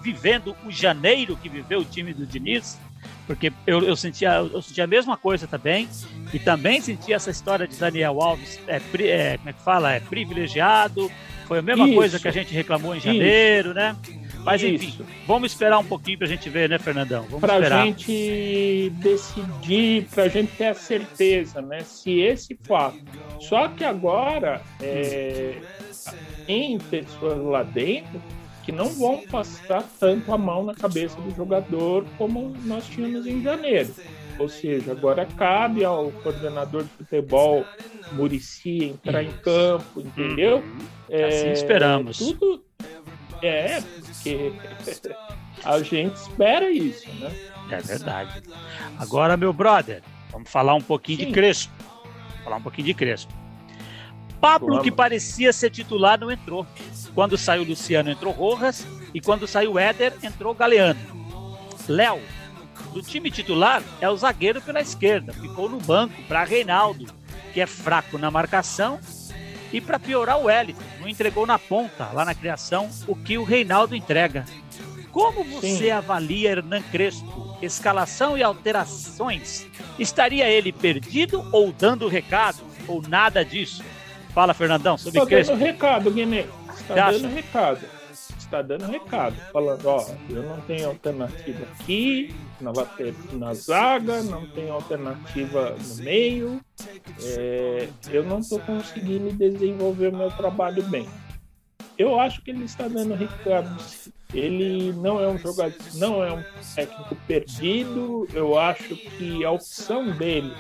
vivendo 0.02 0.56
o 0.66 0.72
janeiro 0.72 1.38
que 1.38 1.50
viveu 1.50 1.80
o 1.80 1.86
time 1.86 2.14
do 2.14 2.26
Diniz? 2.26 2.80
Porque 3.26 3.52
eu, 3.66 3.84
eu, 3.84 3.96
sentia, 3.96 4.36
eu 4.36 4.62
sentia 4.62 4.86
a 4.86 4.88
mesma 4.88 5.18
coisa 5.18 5.46
também. 5.48 5.88
E 6.34 6.40
também 6.40 6.82
sentia 6.82 7.16
essa 7.16 7.30
história 7.30 7.68
de 7.68 7.76
Daniel 7.76 8.22
Alves, 8.22 8.60
é, 8.68 8.78
é 8.78 9.38
como 9.38 9.50
é 9.50 9.54
que 9.54 9.62
fala? 9.62 9.94
É 9.94 10.00
privilegiado. 10.00 11.12
Foi 11.46 11.60
a 11.60 11.62
mesma 11.62 11.86
Isso. 11.86 11.96
coisa 11.96 12.20
que 12.20 12.28
a 12.28 12.32
gente 12.32 12.54
reclamou 12.54 12.96
em 12.96 13.00
janeiro, 13.00 13.70
Isso. 13.70 13.76
né? 13.76 13.96
Mas 14.48 14.64
enfim, 14.64 14.88
Isso. 14.88 15.06
vamos 15.28 15.52
esperar 15.52 15.78
um 15.78 15.84
pouquinho 15.84 16.20
para 16.20 16.26
a 16.26 16.30
gente 16.30 16.50
ver, 16.50 16.70
né, 16.70 16.80
Fernandão? 16.80 17.24
Vamos 17.24 17.42
pra 17.42 17.56
esperar. 17.56 17.86
gente 17.86 18.90
decidir, 18.96 20.06
para 20.06 20.24
a 20.24 20.28
gente 20.30 20.56
ter 20.56 20.68
a 20.68 20.74
certeza, 20.74 21.62
né? 21.62 21.82
Se 21.82 22.22
esse 22.22 22.58
fato. 22.64 22.98
Só 23.42 23.68
que 23.68 23.84
agora, 23.84 24.62
é, 24.82 25.58
tem 26.46 26.78
pessoas 26.78 27.44
lá 27.44 27.62
dentro 27.62 28.22
que 28.64 28.72
não 28.72 28.88
vão 28.88 29.22
passar 29.28 29.84
tanto 30.00 30.32
a 30.32 30.38
mão 30.38 30.64
na 30.64 30.74
cabeça 30.74 31.20
do 31.20 31.36
jogador 31.36 32.06
como 32.18 32.56
nós 32.64 32.86
tínhamos 32.88 33.28
em 33.28 33.44
janeiro. 33.44 33.94
Ou 34.40 34.48
seja, 34.48 34.94
agora 34.94 35.26
cabe 35.26 35.84
ao 35.84 36.10
coordenador 36.24 36.84
de 36.84 36.90
futebol 36.90 37.66
Murici 38.14 38.86
entrar 38.86 39.24
em 39.24 39.32
campo, 39.32 40.00
entendeu? 40.00 40.60
Uhum. 40.60 40.78
É, 41.10 41.26
assim 41.26 41.52
esperamos. 41.52 42.18
Tudo, 42.18 42.64
é, 43.42 43.82
porque 43.82 44.54
a 45.64 45.82
gente 45.82 46.16
espera 46.16 46.72
isso, 46.72 47.10
né? 47.16 47.32
É 47.70 47.78
verdade. 47.78 48.42
Agora, 48.98 49.36
meu 49.36 49.52
brother, 49.52 50.02
vamos 50.32 50.50
falar 50.50 50.74
um 50.74 50.82
pouquinho 50.82 51.20
Sim. 51.20 51.26
de 51.28 51.32
Crespo. 51.32 51.74
Vamos 51.80 52.44
falar 52.44 52.56
um 52.58 52.62
pouquinho 52.62 52.88
de 52.88 52.94
Crespo. 52.94 53.34
Pablo, 54.40 54.70
vamos. 54.70 54.84
que 54.84 54.92
parecia 54.92 55.52
ser 55.52 55.70
titular, 55.70 56.20
não 56.20 56.32
entrou. 56.32 56.66
Quando 57.14 57.38
saiu 57.38 57.64
Luciano, 57.64 58.10
entrou 58.10 58.34
Rojas. 58.34 58.86
E 59.14 59.20
quando 59.20 59.48
saiu 59.48 59.80
Éder, 59.80 60.14
entrou 60.22 60.54
Galeano. 60.54 61.00
Léo, 61.88 62.22
do 62.94 63.02
time 63.02 63.32
titular, 63.32 63.82
é 64.00 64.10
o 64.10 64.16
zagueiro 64.16 64.62
pela 64.62 64.82
esquerda. 64.82 65.34
Ficou 65.34 65.68
no 65.68 65.80
banco 65.80 66.22
para 66.28 66.44
Reinaldo, 66.44 67.06
que 67.54 67.60
é 67.60 67.66
fraco 67.66 68.18
na 68.18 68.30
marcação 68.30 69.00
e 69.72 69.82
para 69.82 70.00
piorar, 70.00 70.40
o 70.40 70.46
Wellington 70.46 70.84
não 71.00 71.08
entregou 71.08 71.46
na 71.46 71.60
ponta, 71.60 72.10
lá 72.14 72.24
na 72.24 72.34
criação, 72.34 72.90
o 73.08 73.16
que 73.16 73.38
o 73.38 73.44
Reinaldo 73.44 73.96
entrega. 73.96 74.46
Como 75.12 75.44
você 75.44 75.78
Sim. 75.78 75.92
avalia 75.92 76.52
Hernan 76.52 76.82
Crespo? 76.92 77.58
Escalação 77.62 78.38
e 78.38 78.44
alterações? 78.44 79.66
Estaria 79.98 80.48
ele 80.50 80.72
perdido 80.72 81.48
ou 81.52 81.72
dando 81.72 82.08
recado? 82.08 82.60
Ou 82.88 83.02
nada 83.02 83.44
disso? 83.44 83.84
Fala, 84.34 84.54
Fernandão, 84.54 84.98
sobre 84.98 85.18
Está 85.20 85.28
Crespo. 85.30 85.54
dando 85.54 85.64
recado, 85.66 86.12
Guiné. 86.12 86.46
Está 86.76 87.12
dando 87.12 87.34
recado. 87.34 87.97
Está 88.48 88.62
dando 88.62 88.86
recado. 88.86 89.36
Falando, 89.52 89.86
ó, 89.86 90.06
eu 90.30 90.42
não 90.42 90.62
tenho 90.62 90.88
alternativa 90.88 91.66
aqui, 91.66 92.34
na, 92.62 93.54
zaga, 93.54 94.24
não 94.24 94.48
tenho 94.48 94.72
alternativa 94.72 95.76
no 95.78 95.96
meio. 95.96 96.62
É, 97.22 97.90
eu 98.10 98.24
não 98.24 98.40
estou 98.40 98.58
conseguindo 98.62 99.34
desenvolver 99.34 100.14
o 100.14 100.18
meu 100.18 100.32
trabalho 100.32 100.82
bem. 100.84 101.10
Eu 101.98 102.18
acho 102.18 102.42
que 102.42 102.52
ele 102.52 102.64
está 102.64 102.88
dando 102.88 103.16
recado. 103.16 103.76
Ele 104.34 104.94
não 104.94 105.20
é 105.20 105.28
um 105.28 105.38
jogador, 105.38 105.76
não 105.96 106.24
é 106.24 106.32
um 106.32 106.44
técnico 106.74 107.18
perdido. 107.28 108.30
Eu 108.34 108.58
acho 108.58 108.96
que 108.96 109.44
a 109.44 109.52
opção 109.52 110.10
dele, 110.12 110.54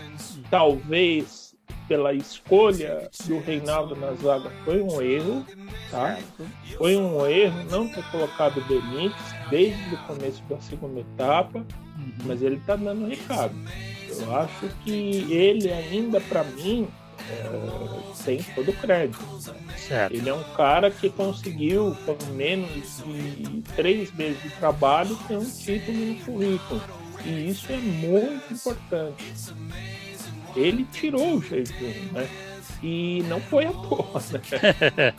talvez 0.50 1.47
pela 1.88 2.14
escolha 2.14 3.10
do 3.26 3.40
Reinaldo 3.40 3.96
na 3.96 4.14
zaga 4.14 4.52
foi 4.66 4.82
um 4.82 5.02
erro, 5.02 5.46
tá? 5.90 6.18
Foi 6.78 6.96
um 6.96 7.26
erro 7.26 7.64
não 7.70 7.88
ter 7.88 8.04
colocado 8.12 8.58
o 8.58 8.66
Benítez 8.66 9.14
desde 9.50 9.96
o 9.96 9.98
começo 10.00 10.44
da 10.50 10.60
segunda 10.60 11.00
etapa, 11.00 11.66
mas 12.26 12.42
ele 12.42 12.62
tá 12.66 12.76
dando 12.76 13.08
recado. 13.08 13.56
Eu 14.10 14.36
acho 14.36 14.68
que 14.84 15.32
ele 15.32 15.72
ainda, 15.72 16.20
para 16.22 16.44
mim, 16.44 16.88
é, 17.30 18.24
tem 18.24 18.44
todo 18.56 18.70
o 18.70 18.74
crédito. 18.74 19.24
Certo. 19.78 20.14
Ele 20.14 20.30
é 20.30 20.34
um 20.34 20.44
cara 20.56 20.92
que 20.92 21.10
conseguiu, 21.10 21.96
com 22.06 22.34
menos 22.34 23.04
de 23.04 23.62
três 23.76 24.14
meses 24.14 24.42
de 24.42 24.50
trabalho, 24.52 25.18
ter 25.28 25.38
um 25.38 25.50
título 25.50 25.98
no 25.98 26.16
currículo. 26.26 26.82
E 27.26 27.50
isso 27.50 27.72
é 27.72 27.78
muito 27.78 28.54
importante 28.54 29.24
ele 30.56 30.86
tirou 30.92 31.36
o 31.36 31.42
jejum, 31.42 32.12
né? 32.12 32.28
E 32.82 33.24
não 33.28 33.40
foi 33.40 33.66
à 33.66 33.72
toa, 33.72 34.22
né? 34.32 35.12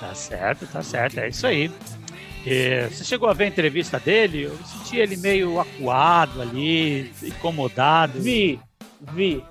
tá 0.00 0.14
certo, 0.14 0.66
tá 0.66 0.82
certo, 0.82 1.18
é 1.18 1.28
isso 1.28 1.46
aí. 1.46 1.70
E 2.46 2.88
você 2.88 3.04
chegou 3.04 3.28
a 3.28 3.32
ver 3.32 3.44
a 3.44 3.48
entrevista 3.48 3.98
dele? 3.98 4.44
Eu 4.44 4.56
senti 4.64 4.96
ele 4.96 5.16
meio 5.16 5.60
acuado 5.60 6.40
ali, 6.40 7.12
incomodado. 7.22 8.20
Vi, 8.20 8.60
vi. 9.12 9.44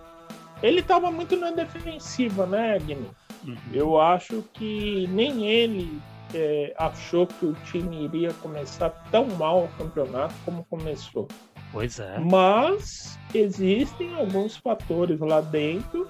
Ele 0.64 0.80
estava 0.80 1.12
muito 1.12 1.36
na 1.36 1.52
defensiva, 1.52 2.46
né, 2.46 2.80
Guilherme? 2.80 3.10
Uhum. 3.46 3.58
Eu 3.72 4.02
acho 4.02 4.44
que 4.54 5.08
nem 5.10 5.48
ele 5.48 6.02
é, 6.34 6.74
achou 6.78 7.28
que 7.28 7.46
o 7.46 7.54
time 7.66 8.06
iria 8.06 8.34
começar 8.34 8.90
tão 9.12 9.26
mal 9.26 9.66
o 9.66 9.78
campeonato 9.78 10.34
como 10.44 10.66
começou. 10.66 11.28
Pois 11.72 12.00
é. 12.00 12.20
Mas 12.20 13.18
existem 13.34 14.16
alguns 14.16 14.58
fatores 14.58 15.20
lá 15.20 15.42
dentro 15.42 16.10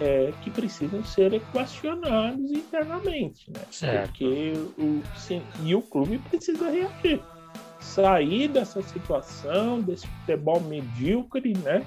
é, 0.00 0.32
que 0.42 0.50
precisam 0.50 1.04
ser 1.04 1.32
equacionados 1.32 2.50
internamente, 2.50 3.50
né? 3.50 3.60
Certo. 3.70 4.08
Porque 4.08 4.52
o, 4.78 5.02
sim, 5.16 5.42
e 5.62 5.74
o 5.74 5.82
clube 5.82 6.18
precisa 6.18 6.70
reagir. 6.70 7.20
Sair 7.80 8.48
dessa 8.48 8.80
situação, 8.82 9.80
desse 9.80 10.06
futebol 10.06 10.60
medíocre, 10.60 11.52
né? 11.58 11.84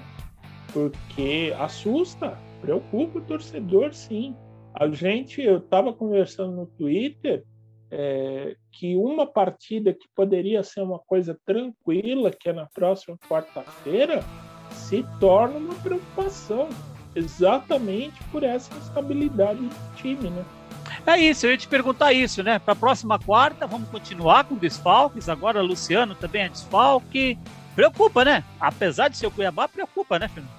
Porque 0.72 1.54
assusta, 1.58 2.38
preocupa 2.60 3.18
o 3.18 3.22
torcedor, 3.22 3.94
sim. 3.94 4.34
A 4.74 4.88
gente, 4.88 5.40
eu 5.40 5.58
estava 5.58 5.92
conversando 5.92 6.52
no 6.54 6.66
Twitter, 6.66 7.44
é, 7.90 8.56
que 8.72 8.96
uma 8.96 9.26
partida 9.26 9.92
que 9.92 10.06
poderia 10.14 10.62
ser 10.62 10.82
uma 10.82 10.98
coisa 10.98 11.38
tranquila, 11.44 12.30
que 12.30 12.48
é 12.48 12.52
na 12.52 12.66
próxima 12.66 13.16
quarta-feira, 13.28 14.24
se 14.70 15.04
torna 15.20 15.58
uma 15.58 15.74
preocupação. 15.76 16.68
exatamente 17.16 18.22
por 18.24 18.42
essa 18.42 18.76
instabilidade 18.76 19.60
do 19.60 19.94
time, 19.96 20.28
né? 20.28 20.44
É 21.06 21.18
isso, 21.18 21.46
eu 21.46 21.52
ia 21.52 21.56
te 21.56 21.66
perguntar 21.66 22.12
isso, 22.12 22.42
né? 22.42 22.58
Para 22.58 22.72
a 22.72 22.76
próxima 22.76 23.18
quarta, 23.18 23.66
vamos 23.66 23.88
continuar 23.88 24.44
com 24.44 24.54
desfalques. 24.54 25.28
Agora, 25.28 25.62
Luciano 25.62 26.14
também 26.14 26.42
é 26.42 26.48
desfalque. 26.48 27.38
Preocupa, 27.74 28.24
né? 28.24 28.44
Apesar 28.60 29.08
de 29.08 29.16
ser 29.16 29.26
o 29.26 29.30
Cuiabá, 29.30 29.66
preocupa, 29.68 30.18
né, 30.18 30.28
Fernando? 30.28 30.52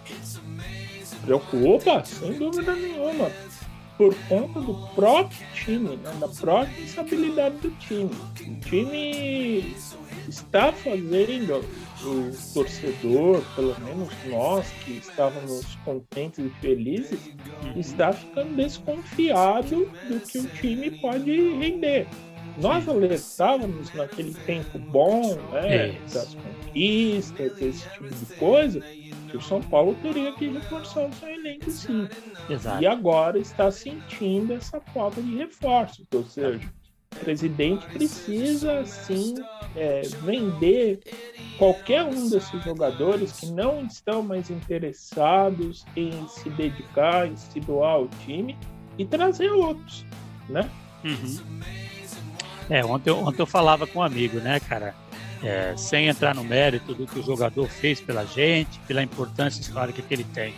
Preocupa, 1.24 2.04
sem 2.06 2.34
dúvida 2.34 2.74
nenhuma. 2.74 3.30
Por 3.98 4.16
conta 4.28 4.60
do 4.60 4.76
próprio 4.94 5.48
time, 5.54 5.98
né? 5.98 6.14
da 6.20 6.28
própria 6.28 6.82
instabilidade 6.82 7.58
do 7.58 7.72
time. 7.80 8.12
O 8.42 8.60
time 8.60 9.76
está 10.30 10.72
fazendo 10.72 11.64
o 12.04 12.54
torcedor, 12.54 13.42
pelo 13.56 13.80
menos 13.82 14.10
nós 14.28 14.68
que 14.84 14.98
estávamos 14.98 15.76
contentes 15.84 16.46
e 16.46 16.50
felizes, 16.62 17.20
uhum. 17.28 17.80
está 17.80 18.14
ficando 18.14 18.56
desconfiado 18.56 19.90
do 20.08 20.20
que 20.20 20.38
o 20.40 20.48
time 20.48 20.92
pode 20.92 21.58
render. 21.58 22.08
Nós 22.58 22.88
alertávamos 22.90 23.94
naquele 23.94 24.34
tempo 24.34 24.80
bom, 24.80 25.36
né, 25.52 25.92
das 26.12 26.36
conquistas, 26.36 27.62
esse 27.62 27.90
tipo 27.92 28.10
de 28.10 28.26
coisa, 28.36 28.80
que 29.30 29.38
o 29.38 29.42
São 29.42 29.62
Paulo 29.62 29.96
teria 30.02 30.32
que 30.34 30.48
reforçar 30.48 31.08
o 31.08 31.14
seu 31.14 31.30
elenco 31.30 31.70
sim. 31.70 32.08
Exato. 32.50 32.82
E 32.82 32.88
agora 32.88 33.38
está 33.38 33.70
sentindo 33.70 34.54
essa 34.54 34.80
falta 34.94 35.22
de 35.22 35.38
reforço, 35.38 36.08
ou 36.14 36.24
seja, 36.24 36.68
o 37.16 37.20
presidente 37.20 37.86
precisa 37.88 38.86
sim 38.86 39.36
é, 39.76 40.02
vender 40.24 41.00
qualquer 41.58 42.04
um 42.04 42.30
desses 42.30 42.64
jogadores 42.64 43.34
que 43.34 43.52
não 43.52 43.86
estão 43.86 44.24
mais 44.24 44.50
interessados 44.50 45.86
em 45.96 46.28
se 46.28 46.50
dedicar, 46.52 47.28
em 47.28 47.36
se 47.36 47.60
doar 47.60 47.96
ao 47.96 48.08
time 48.26 48.58
e 48.98 49.06
trazer 49.06 49.52
outros, 49.52 50.06
né? 50.50 50.70
Uhum. 51.04 51.60
É, 52.70 52.84
ontem, 52.84 53.12
ontem 53.12 53.42
eu 53.42 53.46
falava 53.46 53.88
com 53.88 54.00
um 54.00 54.04
amigo, 54.04 54.40
né, 54.40 54.60
cara? 54.60 54.94
É, 55.44 55.74
sem 55.78 56.08
entrar 56.08 56.34
no 56.34 56.44
mérito 56.44 56.96
do 56.96 57.06
que 57.06 57.20
o 57.20 57.24
jogador 57.24 57.68
fez 57.68 58.02
pela 58.02 58.26
gente, 58.26 58.80
pela 58.88 59.04
importância 59.04 59.62
histórica 59.62 60.02
que 60.02 60.14
ele 60.14 60.24
tem. 60.24 60.54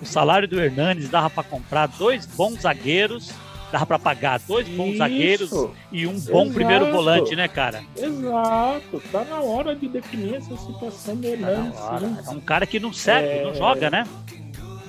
O 0.00 0.06
salário 0.06 0.46
do 0.46 0.60
Hernanes 0.60 1.08
dava 1.08 1.28
para 1.28 1.42
comprar 1.42 1.86
dois 1.86 2.26
bons 2.26 2.62
zagueiros 2.62 3.32
dava 3.70 3.86
para 3.86 3.98
pagar 3.98 4.40
dois 4.40 4.68
bons 4.68 4.90
Isso. 4.90 4.98
zagueiros 4.98 5.50
e 5.92 6.06
um 6.06 6.18
bom 6.18 6.42
Exato. 6.42 6.54
primeiro 6.54 6.90
volante, 6.90 7.36
né, 7.36 7.48
cara? 7.48 7.82
Exato, 7.96 9.02
tá 9.12 9.24
na 9.24 9.40
hora 9.40 9.74
de 9.74 9.88
definir 9.88 10.34
essa 10.34 10.56
situação 10.56 11.16
do 11.16 11.26
Hernandes. 11.26 11.78
Tá 11.78 12.00
é 12.26 12.30
um 12.30 12.40
cara 12.40 12.66
que 12.66 12.80
não 12.80 12.92
serve, 12.92 13.28
é... 13.28 13.44
não 13.44 13.54
joga, 13.54 13.90
né? 13.90 14.04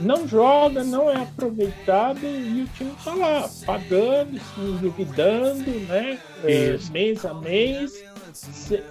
Não 0.01 0.27
joga, 0.27 0.83
não 0.83 1.09
é 1.09 1.15
aproveitado 1.15 2.19
e 2.23 2.63
o 2.63 2.67
time 2.75 2.93
tá 3.03 3.13
lá, 3.13 3.49
pagando, 3.65 4.39
se 4.39 4.61
endividando, 4.61 5.69
né? 5.87 6.19
É, 6.43 6.77
mês 6.91 7.25
a 7.25 7.33
mês. 7.33 8.03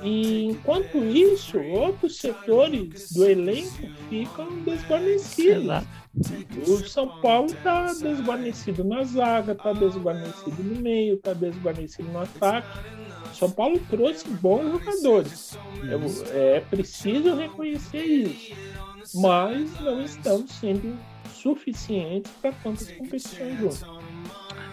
E 0.02 0.44
enquanto 0.44 0.98
isso, 0.98 1.58
outros 1.58 2.18
setores 2.18 3.12
do 3.12 3.24
elenco 3.24 3.88
ficam 4.08 4.62
desvanecidos. 4.62 5.64
Exato. 5.64 6.00
O 6.66 6.88
São 6.88 7.20
Paulo 7.20 7.46
está 7.46 7.86
desguarnecido 7.94 8.84
na 8.84 9.04
zaga, 9.04 9.52
está 9.52 9.72
desguarnecido 9.72 10.62
no 10.62 10.80
meio, 10.80 11.14
está 11.14 11.32
desguarnecido 11.32 12.08
no 12.10 12.20
ataque. 12.20 12.68
São 13.32 13.50
Paulo 13.50 13.80
trouxe 13.88 14.28
bons 14.28 14.72
jogadores. 14.72 15.56
É, 16.32 16.56
é 16.56 16.60
preciso 16.60 17.34
reconhecer 17.34 18.04
isso. 18.04 18.54
Mas 19.14 19.80
não 19.80 20.02
estão 20.02 20.46
sendo 20.46 20.96
suficientes 21.32 22.30
para 22.40 22.52
tantas 22.52 22.90
competições 22.92 23.58
juntas. 23.58 23.84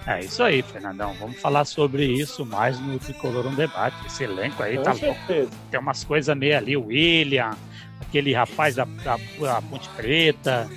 É 0.06 0.22
isso 0.22 0.42
aí, 0.42 0.62
Fernandão. 0.62 1.14
Vamos 1.20 1.40
falar 1.40 1.66
sobre 1.66 2.06
isso 2.06 2.46
mais 2.46 2.80
no 2.80 2.98
Tricolor 2.98 3.46
um 3.46 3.56
Debate. 3.56 3.96
Esse 4.06 4.24
elenco 4.24 4.64
aí 4.64 4.78
Com 4.78 4.84
tá 4.84 4.94
certeza. 4.94 5.42
louco. 5.42 5.56
Tem 5.70 5.80
umas 5.80 6.04
coisas 6.04 6.38
meio 6.38 6.58
ali, 6.58 6.78
o 6.78 6.86
William, 6.86 7.52
aquele 8.00 8.34
rapaz 8.34 8.76
da, 8.76 8.86
da, 8.86 9.18
da 9.40 9.62
Ponte 9.62 9.90
Preta, 9.90 10.70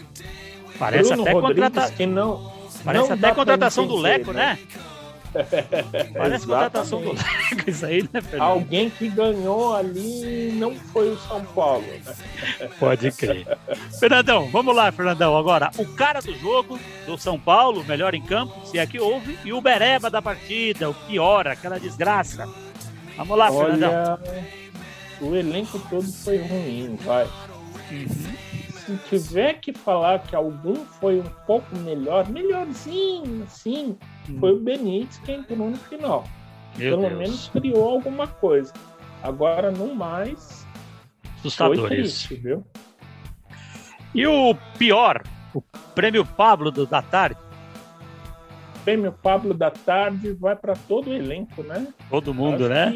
Parece 0.80 1.10
Bruno 1.10 1.22
até 1.22 1.32
contratação. 1.32 1.96
Que 1.96 2.06
não, 2.06 2.52
Parece 2.84 3.08
não 3.08 3.14
até 3.14 3.34
contratação 3.34 3.86
do 3.86 3.96
Leco, 3.96 4.32
né? 4.32 4.58
Parece 6.16 6.46
contratação 6.46 7.00
do 7.00 7.12
Leco, 7.12 7.70
isso 7.70 7.86
aí, 7.86 8.02
né, 8.12 8.20
Fernando? 8.20 8.48
Alguém 8.48 8.90
que 8.90 9.08
ganhou 9.08 9.74
ali 9.74 10.52
não 10.52 10.74
foi 10.74 11.10
o 11.10 11.18
São 11.18 11.44
Paulo. 11.46 11.84
Pode 12.78 13.10
crer. 13.12 13.46
Fernandão, 13.98 14.48
vamos 14.50 14.74
lá, 14.74 14.90
Fernandão. 14.90 15.36
Agora, 15.36 15.70
o 15.78 15.86
cara 15.94 16.20
do 16.20 16.34
jogo 16.38 16.78
do 17.06 17.16
São 17.18 17.38
Paulo, 17.38 17.84
melhor 17.84 18.14
em 18.14 18.22
campo, 18.22 18.66
se 18.66 18.78
é 18.78 18.86
que 18.86 18.98
houve, 18.98 19.38
e 19.44 19.52
o 19.52 19.60
Bereba 19.60 20.10
da 20.10 20.20
partida, 20.20 20.90
o 20.90 20.94
pior, 20.94 21.46
aquela 21.46 21.78
desgraça. 21.78 22.48
Vamos 23.16 23.38
lá, 23.38 23.50
Olha, 23.50 23.70
Fernandão. 23.70 24.18
O 25.20 25.34
elenco 25.34 25.78
todo 25.90 26.10
foi 26.12 26.38
ruim, 26.38 26.96
vai. 27.04 27.28
Uhum 27.90 28.40
se 28.90 28.96
tiver 29.08 29.60
que 29.60 29.72
falar 29.72 30.20
que 30.20 30.34
algum 30.34 30.74
foi 30.84 31.20
um 31.20 31.30
pouco 31.46 31.76
melhor, 31.76 32.28
melhorzinho, 32.28 33.46
hum. 33.66 33.96
Foi 34.38 34.52
o 34.52 34.60
Benítez 34.60 35.18
que 35.18 35.32
entrou 35.32 35.70
no 35.70 35.76
final. 35.76 36.24
Meu 36.76 36.90
Pelo 36.96 37.08
Deus. 37.08 37.18
menos 37.18 37.48
criou 37.48 37.88
alguma 37.88 38.26
coisa. 38.26 38.72
Agora, 39.22 39.70
no 39.70 39.94
mais, 39.94 40.66
assustador 41.38 41.76
foi 41.76 41.88
triste, 41.88 42.34
isso. 42.34 42.42
viu? 42.42 42.64
E 44.14 44.26
o 44.26 44.54
pior, 44.78 45.22
o 45.54 45.60
prêmio 45.94 46.24
Pablo 46.24 46.70
da 46.70 47.02
tarde? 47.02 47.38
O 48.76 48.78
prêmio 48.82 49.12
Pablo 49.12 49.52
da 49.52 49.70
tarde 49.70 50.32
vai 50.32 50.56
para 50.56 50.74
todo 50.74 51.10
o 51.10 51.14
elenco, 51.14 51.62
né? 51.62 51.86
Todo 52.08 52.32
mundo, 52.32 52.64
Acho 52.64 52.74
né? 52.74 52.92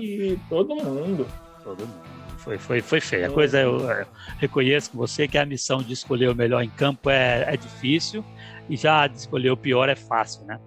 Todo 0.49 0.75
mundo. 0.75 1.27
Todo 1.63 1.87
mundo. 1.87 2.15
Foi, 2.39 2.59
foi, 2.59 2.81
foi 2.81 3.01
feia. 3.01 3.29
A 3.29 3.31
coisa 3.31 3.61
eu, 3.61 3.79
eu 3.79 4.07
reconheço 4.39 4.91
com 4.91 4.99
você 4.99 5.27
que 5.27 5.39
a 5.39 5.47
missão 5.47 5.79
de 5.79 5.93
escolher 5.93 6.29
o 6.29 6.35
melhor 6.35 6.63
em 6.63 6.69
campo 6.69 7.09
é, 7.09 7.45
é 7.47 7.57
difícil 7.57 8.23
e 8.69 8.77
já 8.77 9.07
de 9.07 9.17
escolher 9.17 9.51
o 9.51 9.57
pior 9.57 9.89
é 9.89 9.95
fácil, 9.95 10.45
né? 10.45 10.59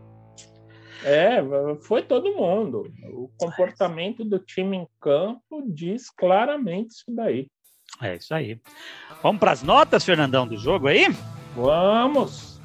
É, 1.04 1.40
foi 1.82 2.02
todo 2.02 2.34
mundo. 2.34 2.92
O 3.12 3.30
comportamento 3.38 4.24
do 4.24 4.40
time 4.40 4.78
em 4.78 4.88
campo 5.00 5.64
diz 5.68 6.10
claramente 6.10 6.92
isso 6.92 7.06
daí. 7.10 7.48
É 8.02 8.16
isso 8.16 8.34
aí. 8.34 8.60
Vamos 9.24 9.40
para 9.40 9.52
as 9.52 9.64
notas, 9.64 10.04
Fernandão, 10.04 10.48
do 10.48 10.58
jogo 10.58 10.88
aí? 10.88 11.08
Vamos! 11.56 12.60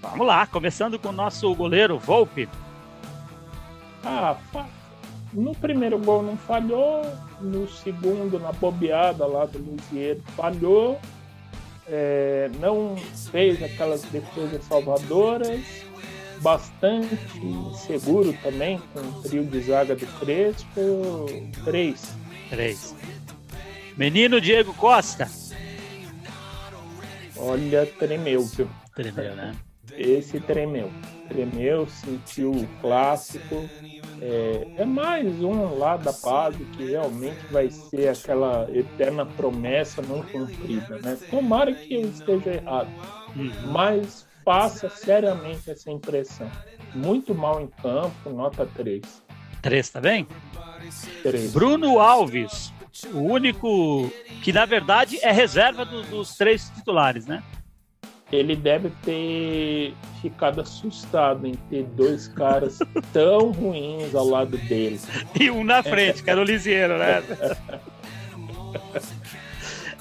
Vamos 0.00 0.26
lá, 0.26 0.46
começando 0.46 0.98
com 0.98 1.08
o 1.08 1.12
nosso 1.12 1.52
goleiro 1.54 1.98
Volpe. 1.98 2.48
Ah, 4.04 4.36
no 5.32 5.54
primeiro 5.54 5.98
gol 5.98 6.22
não 6.22 6.36
falhou, 6.36 7.02
no 7.40 7.68
segundo, 7.68 8.38
na 8.38 8.52
bobeada 8.52 9.26
lá 9.26 9.44
do 9.46 9.58
Luziero, 9.58 10.22
falhou. 10.36 11.00
É, 11.88 12.50
não 12.60 12.96
fez 13.30 13.62
aquelas 13.62 14.02
defesas 14.02 14.64
salvadoras, 14.64 15.85
bastante 16.40 17.18
seguro 17.86 18.32
também, 18.42 18.80
com 18.92 19.00
o 19.00 19.22
trio 19.22 19.44
de 19.44 19.60
zaga 19.60 19.94
do 19.94 20.06
Crespo. 20.18 21.26
Três. 21.64 22.14
Três. 22.50 22.94
Menino 23.96 24.40
Diego 24.40 24.74
Costa. 24.74 25.28
Olha, 27.36 27.86
tremeu, 27.86 28.44
viu? 28.44 28.68
Tremeu, 28.94 29.34
né? 29.34 29.54
Esse 29.96 30.40
tremeu. 30.40 30.90
Tremeu, 31.28 31.86
sentiu 31.88 32.52
o 32.52 32.66
clássico 32.80 33.68
é, 34.20 34.66
é, 34.78 34.84
mais 34.84 35.42
um 35.42 35.76
lá 35.78 35.96
da 35.96 36.12
base 36.12 36.64
que 36.76 36.84
realmente 36.84 37.38
vai 37.50 37.70
ser 37.70 38.08
aquela 38.08 38.66
eterna 38.72 39.26
promessa 39.26 40.00
não 40.00 40.22
cumprida, 40.22 40.98
né? 40.98 41.18
Tomara 41.30 41.74
que 41.74 41.94
eu 41.94 42.08
esteja 42.08 42.54
errado, 42.54 42.88
uhum. 43.36 43.50
mas 43.70 44.25
passa 44.46 44.88
seriamente 44.88 45.68
essa 45.68 45.90
impressão. 45.90 46.48
Muito 46.94 47.34
mal 47.34 47.60
em 47.60 47.66
campo, 47.66 48.30
nota 48.30 48.64
3. 48.64 49.02
3, 49.60 49.90
tá 49.90 50.00
bem? 50.00 50.28
3. 51.24 51.52
Bruno 51.52 51.98
Alves, 51.98 52.72
o 53.12 53.18
único 53.18 54.08
que 54.44 54.52
na 54.52 54.64
verdade 54.64 55.18
é 55.20 55.32
reserva 55.32 55.84
do, 55.84 56.02
dos 56.04 56.36
três 56.36 56.70
titulares, 56.70 57.26
né? 57.26 57.42
ele 58.32 58.56
deve 58.56 58.90
ter 59.04 59.94
ficado 60.20 60.60
assustado 60.60 61.46
em 61.46 61.54
ter 61.70 61.84
dois 61.84 62.26
caras 62.26 62.78
tão 63.12 63.52
ruins 63.52 64.14
ao 64.14 64.26
lado 64.28 64.56
dele. 64.58 65.00
E 65.38 65.48
um 65.50 65.62
na 65.62 65.82
frente, 65.82 66.24
que 66.24 66.30
era 66.30 66.40
o 66.40 66.44
Lisieiro, 66.44 66.98
né? 66.98 67.22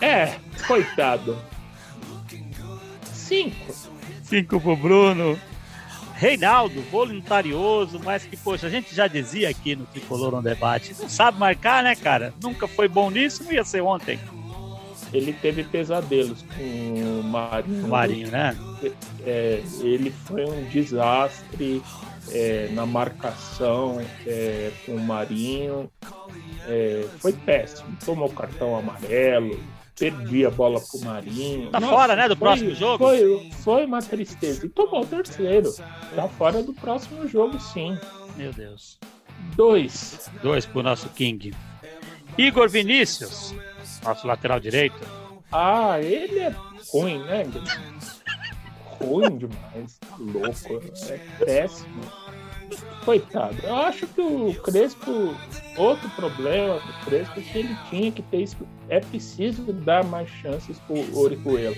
É, 0.01 0.36
coitado. 0.67 1.38
Cinco. 3.13 3.94
Cinco 4.25 4.59
pro 4.59 4.75
Bruno. 4.75 5.39
Reinaldo, 6.15 6.81
voluntarioso, 6.83 7.99
mas 8.03 8.23
que, 8.25 8.38
poxa, 8.38 8.67
a 8.67 8.69
gente 8.69 8.95
já 8.95 9.05
dizia 9.05 9.49
aqui 9.49 9.75
no 9.75 9.85
Tricolor 9.85 10.31
no 10.31 10.41
Debate, 10.41 10.95
não 10.97 11.09
sabe 11.09 11.38
marcar, 11.38 11.83
né, 11.83 11.93
cara? 11.93 12.33
Nunca 12.41 12.67
foi 12.67 12.88
bom 12.88 13.11
nisso, 13.11 13.43
não 13.43 13.51
ia 13.51 13.65
ser 13.65 13.81
ontem. 13.81 14.17
ele 15.13 15.33
teve 15.33 15.65
pesadelos 15.65 16.41
com 16.41 17.19
o 17.19 17.23
Marinho. 17.23 17.85
O 17.85 17.89
Marinho, 17.89 18.31
né? 18.31 18.57
É, 19.25 19.61
ele 19.81 20.09
foi 20.09 20.45
um 20.45 20.63
desastre 20.69 21.83
é, 22.31 22.69
na 22.71 22.85
marcação 22.85 24.01
é, 24.25 24.71
com 24.85 24.95
o 24.95 24.99
Marinho. 24.99 25.91
É, 26.65 27.05
foi 27.19 27.33
péssimo. 27.33 27.89
Tomou 28.05 28.29
cartão 28.29 28.75
amarelo, 28.75 29.59
perdi 29.97 30.45
a 30.45 30.51
bola 30.51 30.79
pro 30.79 30.99
Marinho. 31.01 31.69
Tá 31.69 31.79
Nossa, 31.79 31.93
fora, 31.93 32.15
né, 32.15 32.27
do 32.27 32.36
foi, 32.36 32.47
próximo 32.47 32.75
jogo? 32.75 32.97
Foi, 32.97 33.49
foi 33.63 33.86
uma 33.86 34.01
tristeza. 34.01 34.65
E 34.65 34.69
tomou 34.69 35.01
o 35.01 35.05
terceiro. 35.05 35.73
Tá 36.15 36.27
fora 36.27 36.62
do 36.62 36.73
próximo 36.73 37.27
jogo, 37.27 37.60
sim. 37.60 37.97
Meu 38.36 38.51
Deus. 38.51 38.99
Dois. 39.55 40.29
Dois 40.41 40.65
pro 40.65 40.84
nosso 40.84 41.10
King. 41.10 41.53
Igor 42.38 42.69
Vinícius, 42.69 43.55
nosso 44.03 44.27
lateral 44.27 44.60
direito. 44.60 44.99
Ah, 45.51 46.01
ele 46.01 46.39
é 46.39 46.53
ruim, 46.91 47.19
né? 47.19 47.43
ruim 48.99 49.38
demais. 49.38 49.97
Tá 49.99 50.17
louco. 50.19 50.84
É 51.10 51.45
péssimo. 51.45 52.01
Coitado. 53.04 53.56
Eu 53.63 53.75
acho 53.75 54.08
que 54.08 54.19
o 54.19 54.54
Crespo, 54.63 55.36
outro 55.78 56.10
problema 56.12 56.80
do 56.80 57.06
Crespo 57.06 57.39
é 57.39 57.43
que 57.43 57.58
ele 57.60 57.78
tinha 57.89 58.12
que 58.12 58.21
ter 58.23 58.41
isso. 58.41 58.58
É 58.89 58.99
preciso 58.99 59.71
dar 59.71 60.04
mais 60.04 60.30
chances 60.41 60.78
pro 60.80 61.17
Orihuela. 61.17 61.75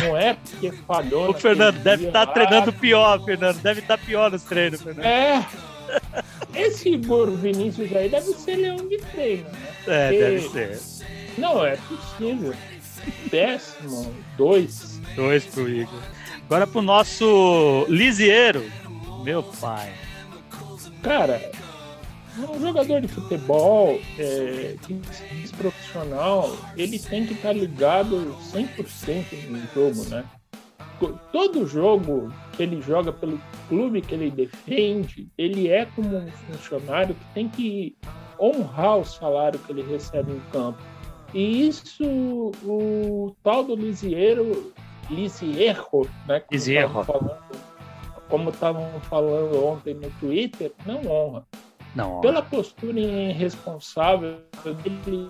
Não 0.00 0.16
é 0.16 0.34
porque 0.34 0.72
falhou. 0.72 1.30
O 1.30 1.34
Fernando 1.34 1.78
deve 1.78 2.06
estar 2.06 2.26
tá 2.26 2.32
treinando 2.32 2.72
pior, 2.72 3.22
Fernando. 3.24 3.60
Deve 3.60 3.80
estar 3.80 3.98
tá 3.98 4.04
pior 4.04 4.30
nos 4.30 4.42
treinos, 4.44 4.80
Fernando. 4.80 5.04
É. 5.04 5.46
Esse 6.54 6.96
Vinícius 6.96 7.94
aí 7.94 8.08
deve 8.08 8.32
ser 8.32 8.56
leão 8.56 8.76
de 8.76 8.96
treino, 8.98 9.44
né? 9.50 9.68
É, 9.86 10.08
porque... 10.08 10.58
deve 10.58 10.76
ser. 10.76 11.04
Não, 11.38 11.64
é 11.64 11.76
possível. 11.76 12.54
Décimo, 13.30 14.14
dois. 14.36 15.00
Dois 15.14 15.44
pro 15.44 15.68
Igor. 15.68 16.00
Agora 16.46 16.66
pro 16.66 16.80
nosso 16.80 17.86
Lisieiro. 17.88 18.64
Meu 19.22 19.42
pai. 19.42 19.92
Cara, 21.06 21.40
um 22.36 22.58
jogador 22.58 23.00
de 23.00 23.06
futebol 23.06 23.96
é, 24.18 24.74
que 24.82 25.00
profissional, 25.56 26.50
ele 26.76 26.98
tem 26.98 27.24
que 27.24 27.34
estar 27.34 27.50
tá 27.50 27.54
ligado 27.54 28.36
100% 28.52 29.48
no 29.48 29.58
jogo, 29.72 30.10
né? 30.10 30.24
Todo 31.30 31.64
jogo 31.64 32.32
que 32.56 32.64
ele 32.64 32.82
joga 32.82 33.12
pelo 33.12 33.40
clube 33.68 34.02
que 34.02 34.16
ele 34.16 34.32
defende, 34.32 35.28
ele 35.38 35.68
é 35.68 35.86
como 35.86 36.16
um 36.16 36.28
funcionário 36.28 37.14
que 37.14 37.34
tem 37.34 37.48
que 37.48 37.96
honrar 38.40 38.98
o 38.98 39.04
salário 39.04 39.60
que 39.60 39.70
ele 39.70 39.82
recebe 39.82 40.32
em 40.32 40.40
campo. 40.50 40.82
E 41.32 41.68
isso 41.68 42.02
o 42.64 43.32
tal 43.44 43.62
do 43.62 43.76
Lisieiro, 43.76 44.74
Lisierro, 45.08 46.08
né? 46.26 46.42
Lisierro. 46.50 47.06
Como 48.28 48.50
estavam 48.50 49.00
falando 49.02 49.64
ontem 49.64 49.94
no 49.94 50.10
Twitter, 50.18 50.72
não 50.84 51.06
honra. 51.06 51.46
Não. 51.94 52.20
Pela 52.20 52.42
postura 52.42 52.98
irresponsável 52.98 54.40
dele 54.64 55.28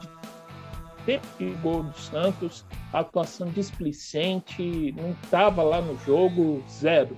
ter 1.04 1.20
gol 1.62 1.84
do 1.84 1.96
Santos, 1.96 2.66
atuação 2.92 3.48
displicente, 3.48 4.92
não 4.92 5.12
estava 5.22 5.62
lá 5.62 5.80
no 5.80 5.96
jogo, 6.00 6.62
zero. 6.68 7.16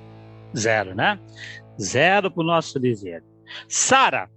Zero, 0.54 0.94
né? 0.94 1.18
Zero 1.80 2.30
para 2.30 2.42
o 2.42 2.46
nosso 2.46 2.78
Lisieiro. 2.78 3.24
Sara, 3.66 4.30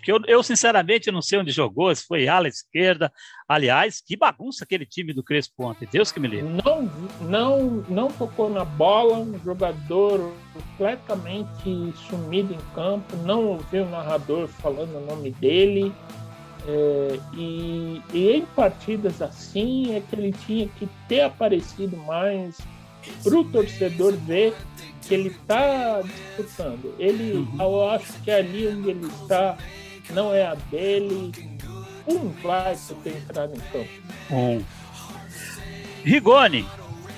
porque 0.00 0.10
eu, 0.10 0.20
eu, 0.26 0.42
sinceramente, 0.42 1.10
não 1.10 1.20
sei 1.20 1.38
onde 1.38 1.52
jogou, 1.52 1.94
se 1.94 2.06
foi 2.06 2.26
ala 2.26 2.48
esquerda. 2.48 3.12
Aliás, 3.46 4.00
que 4.00 4.16
bagunça 4.16 4.64
aquele 4.64 4.86
time 4.86 5.12
do 5.12 5.22
Crespo 5.22 5.66
ontem. 5.66 5.86
Deus 5.90 6.10
que 6.10 6.18
me 6.18 6.26
livre. 6.26 6.48
Não, 6.64 6.90
não, 7.20 7.84
não 7.88 8.08
tocou 8.08 8.48
na 8.48 8.64
bola, 8.64 9.18
um 9.18 9.38
jogador 9.44 10.32
completamente 10.54 11.92
sumido 12.08 12.54
em 12.54 12.74
campo, 12.74 13.14
não 13.18 13.44
ouviu 13.46 13.84
o 13.84 13.90
narrador 13.90 14.48
falando 14.48 14.96
o 14.96 15.04
nome 15.04 15.32
dele. 15.32 15.92
É, 16.66 17.20
e, 17.34 18.02
e, 18.12 18.30
em 18.32 18.44
partidas 18.44 19.20
assim 19.22 19.94
é 19.94 20.00
que 20.00 20.14
ele 20.14 20.32
tinha 20.32 20.68
que 20.68 20.88
ter 21.08 21.22
aparecido 21.22 21.96
mais 21.96 22.58
para 23.22 23.34
o 23.34 23.44
torcedor 23.44 24.12
ver 24.12 24.54
que 25.06 25.14
ele 25.14 25.28
está 25.28 26.02
disputando. 26.02 26.94
Ele, 26.98 27.32
uhum. 27.32 27.56
eu 27.58 27.90
acho 27.90 28.12
que 28.22 28.30
ali 28.30 28.68
onde 28.68 28.90
ele 28.90 29.06
está 29.06 29.56
não 30.12 30.34
é 30.34 30.46
a 30.46 30.54
dele. 30.54 31.32
Um 32.06 32.30
vai 32.42 32.76
ter 33.02 33.16
entrado 33.16 33.54
em 33.54 33.60
campo. 33.70 33.90
Um. 34.30 34.62
Rigoni, 36.04 36.66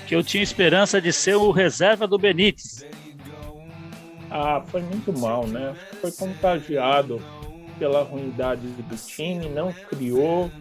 que 0.07 0.15
eu 0.15 0.23
tinha 0.23 0.43
esperança 0.43 1.01
de 1.01 1.11
ser 1.13 1.35
o 1.35 1.51
reserva 1.51 2.07
do 2.07 2.17
Benítez. 2.17 2.85
Ah, 4.29 4.63
foi 4.67 4.81
muito 4.81 5.13
mal, 5.17 5.47
né? 5.47 5.75
Foi 6.01 6.11
contagiado 6.11 7.21
pela 7.77 8.03
ruindade 8.03 8.67
do 8.67 8.95
time, 8.95 9.47
não 9.49 9.73
criou, 9.73 10.51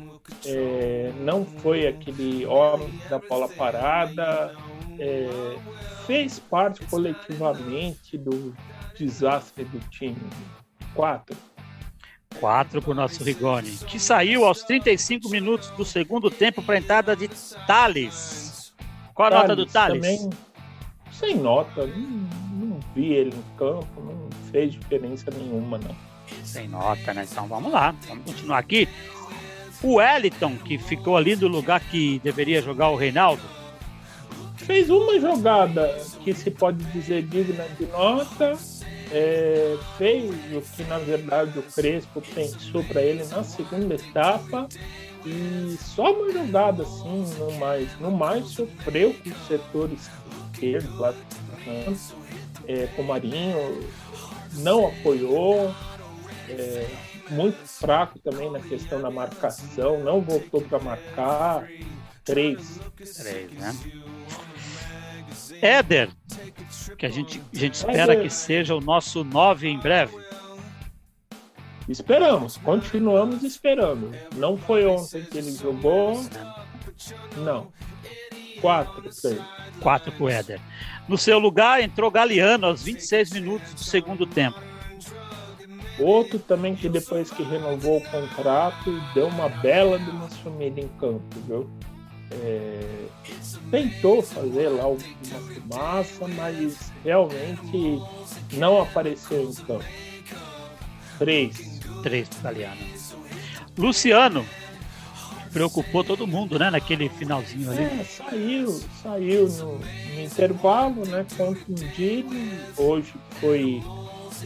é, 0.44 1.12
não 1.20 1.44
foi 1.44 1.86
aquele 1.86 2.46
homem 2.46 3.00
da 3.08 3.18
bola 3.18 3.48
parada, 3.48 4.54
é, 4.98 5.28
fez 6.06 6.38
parte 6.38 6.84
coletivamente 6.86 8.16
do 8.18 8.54
desastre 8.96 9.64
do 9.64 9.78
time. 9.88 10.16
Quatro. 10.94 11.36
4 12.32 12.82
para 12.82 12.90
o 12.90 12.94
nosso 12.94 13.22
Rigoni, 13.22 13.70
que 13.86 13.98
saiu 13.98 14.44
aos 14.44 14.62
35 14.62 15.28
minutos 15.28 15.70
do 15.70 15.84
segundo 15.84 16.30
tempo 16.30 16.62
para 16.62 16.76
a 16.76 16.78
entrada 16.78 17.16
de 17.16 17.28
Thales. 17.66 18.72
Qual 19.14 19.28
a 19.28 19.30
Thales, 19.30 19.48
nota 19.48 19.56
do 19.56 19.66
Thales? 19.66 20.00
Também 20.00 20.30
sem 21.22 21.36
nota, 21.36 21.86
não, 21.86 22.66
não, 22.66 22.80
vi 22.96 23.12
ele 23.12 23.36
no 23.36 23.42
campo, 23.56 24.00
não 24.00 24.28
fez 24.50 24.72
diferença 24.72 25.30
nenhuma, 25.30 25.78
não. 25.78 25.94
Sem 26.42 26.66
nota, 26.66 27.14
né? 27.14 27.24
Então 27.30 27.46
vamos 27.46 27.70
lá, 27.70 27.94
vamos 28.08 28.24
continuar 28.24 28.58
aqui. 28.58 28.88
O 29.80 29.94
Wellington, 29.94 30.56
que 30.56 30.78
ficou 30.78 31.16
ali 31.16 31.36
no 31.36 31.46
lugar 31.46 31.78
que 31.78 32.18
deveria 32.24 32.60
jogar 32.60 32.88
o 32.88 32.96
Reinaldo. 32.96 33.42
Fez 34.56 34.90
uma 34.90 35.20
jogada 35.20 35.96
que 36.24 36.34
se 36.34 36.50
pode 36.50 36.82
dizer 36.86 37.22
digna 37.22 37.68
de 37.78 37.86
nota, 37.86 38.58
é, 39.12 39.77
fez 39.98 40.31
o 40.55 40.62
que 40.62 40.83
na 40.85 40.98
verdade 40.98 41.59
o 41.59 41.62
Crespo 41.62 42.22
pensou 42.35 42.83
para 42.85 43.03
ele 43.03 43.25
na 43.25 43.44
segunda 43.44 43.94
etapa 43.94 44.68
e 45.25 45.77
só 45.79 46.12
uma 46.12 46.33
jogada 46.33 46.83
assim, 46.83 47.25
no 47.38 47.53
mais, 47.53 48.01
no 48.01 48.11
mais 48.11 48.46
sofreu 48.46 49.14
com 49.14 49.31
o 49.31 49.46
setor 49.46 49.90
esquerdo 49.92 50.98
lá 50.98 51.14
é, 52.66 52.87
com 52.96 53.03
o 53.03 53.07
Marinho, 53.07 53.88
não 54.55 54.87
apoiou, 54.87 55.75
é, 56.48 56.88
muito 57.31 57.59
fraco 57.66 58.18
também 58.18 58.51
na 58.51 58.61
questão 58.61 59.01
da 59.01 59.11
marcação, 59.11 60.01
não 60.01 60.20
voltou 60.20 60.61
para 60.62 60.79
marcar. 60.79 61.68
Três. 62.25 62.79
Três, 62.96 63.51
né? 63.53 63.75
Éder, 65.62 66.11
que 66.98 67.07
a 67.07 67.09
gente, 67.09 67.40
a 67.55 67.57
gente 67.57 67.75
espera 67.75 68.20
que 68.20 68.29
seja 68.29 68.75
o 68.75 68.81
nosso 68.81 69.22
9 69.22 69.68
em 69.68 69.79
breve. 69.79 70.12
Esperamos, 71.88 72.57
continuamos 72.57 73.44
esperando. 73.44 74.11
Não 74.37 74.57
foi 74.57 74.85
ontem 74.87 75.25
que 75.25 75.38
ele 75.38 75.53
jogou. 75.53 76.20
Não. 77.38 77.72
Quatro, 78.61 79.12
sei. 79.12 79.40
Quatro 79.81 80.11
pro 80.12 80.29
Éder. 80.29 80.61
No 81.09 81.16
seu 81.16 81.38
lugar 81.38 81.81
entrou 81.81 82.11
Galeano 82.11 82.66
aos 82.66 82.83
26 82.83 83.31
minutos 83.33 83.75
do 83.75 83.81
segundo 83.81 84.27
tempo. 84.27 84.61
Outro 85.98 86.38
também 86.38 86.75
que 86.75 86.88
depois 86.88 87.31
que 87.31 87.42
renovou 87.42 87.98
o 87.98 88.11
contrato 88.11 89.01
deu 89.14 89.29
uma 89.29 89.48
bela 89.48 89.98
de 89.98 90.11
uma 90.11 90.29
sumida 90.31 90.81
em 90.81 90.88
campo, 90.98 91.22
viu? 91.46 91.70
É, 92.42 93.06
tentou 93.70 94.22
fazer 94.22 94.68
lá 94.68 94.86
uma 94.86 94.98
fumaça, 94.98 96.28
mas 96.28 96.92
realmente 97.04 98.02
não 98.54 98.80
apareceu 98.80 99.42
em 99.42 99.54
campo. 99.54 99.84
Três. 101.18 101.80
Três 102.02 102.28
italianos. 102.28 103.14
Luciano 103.78 104.44
preocupou 105.52 106.02
todo 106.02 106.26
mundo, 106.26 106.58
né? 106.58 106.70
Naquele 106.70 107.08
finalzinho 107.08 107.70
ali. 107.70 107.82
É, 107.82 108.04
saiu, 108.04 108.80
saiu 109.02 109.48
no, 109.48 109.78
no 109.78 110.20
intervalo, 110.20 111.06
né? 111.06 111.26
Contundido. 111.36 112.34
Hoje 112.76 113.12
foi, 113.40 113.82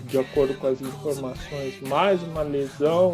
de 0.05 0.19
acordo 0.19 0.55
com 0.55 0.67
as 0.67 0.81
informações, 0.81 1.81
mais 1.83 2.23
uma 2.23 2.43
lesão, 2.43 3.13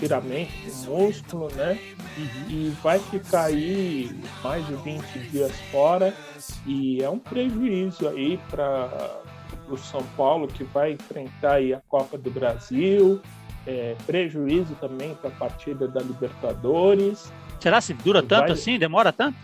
estiramento 0.00 0.52
do 0.66 0.90
músculo, 0.90 1.48
né? 1.54 1.78
uhum. 2.16 2.50
e 2.50 2.70
vai 2.82 2.98
ficar 2.98 3.44
aí 3.44 4.10
mais 4.42 4.66
de 4.66 4.74
20 4.76 5.18
dias 5.30 5.52
fora 5.70 6.14
e 6.66 7.02
é 7.02 7.08
um 7.08 7.18
prejuízo 7.18 8.08
aí 8.08 8.38
para 8.50 9.20
o 9.68 9.76
São 9.76 10.02
Paulo 10.16 10.48
que 10.48 10.64
vai 10.64 10.92
enfrentar 10.92 11.54
aí 11.54 11.74
a 11.74 11.80
Copa 11.88 12.16
do 12.16 12.30
Brasil, 12.30 13.20
é, 13.66 13.94
prejuízo 14.06 14.74
também 14.80 15.14
para 15.14 15.28
a 15.28 15.32
partida 15.34 15.86
da 15.86 16.00
Libertadores 16.00 17.30
Será 17.60 17.80
se 17.80 17.92
dura 17.92 18.22
tanto 18.22 18.44
vai... 18.44 18.52
assim? 18.52 18.78
Demora 18.78 19.12
tanto? 19.12 19.36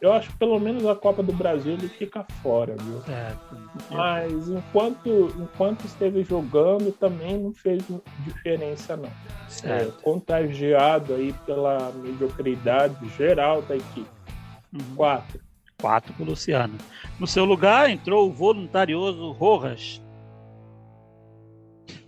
Eu 0.00 0.14
acho 0.14 0.30
que 0.30 0.38
pelo 0.38 0.58
menos 0.58 0.86
a 0.86 0.94
Copa 0.94 1.22
do 1.22 1.32
Brasil 1.32 1.74
ele 1.74 1.88
fica 1.88 2.24
fora, 2.42 2.74
viu? 2.74 3.02
Certo. 3.02 3.56
Mas 3.90 4.48
enquanto, 4.48 5.08
enquanto 5.38 5.84
esteve 5.84 6.24
jogando, 6.24 6.90
também 6.92 7.38
não 7.38 7.52
fez 7.52 7.82
diferença, 8.24 8.96
não. 8.96 9.10
É, 9.62 9.84
contagiado 10.02 11.12
aí 11.14 11.34
pela 11.44 11.92
mediocridade 11.92 12.96
geral 13.10 13.60
da 13.60 13.76
equipe. 13.76 14.08
Uhum. 14.72 14.96
Quatro. 14.96 15.40
Quatro 15.78 16.14
para 16.14 16.22
o 16.22 16.26
Luciano. 16.26 16.78
No 17.18 17.26
seu 17.26 17.44
lugar 17.44 17.90
entrou 17.90 18.26
o 18.26 18.32
voluntarioso 18.32 19.32
Rojas. 19.32 20.02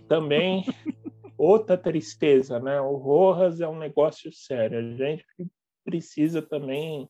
Também 0.07 0.65
outra 1.37 1.77
tristeza, 1.77 2.59
né? 2.59 2.81
O 2.81 2.95
Rojas 2.95 3.61
é 3.61 3.67
um 3.67 3.77
negócio 3.77 4.31
sério. 4.33 4.79
A 4.79 4.81
gente 4.81 5.25
precisa 5.85 6.41
também 6.41 7.07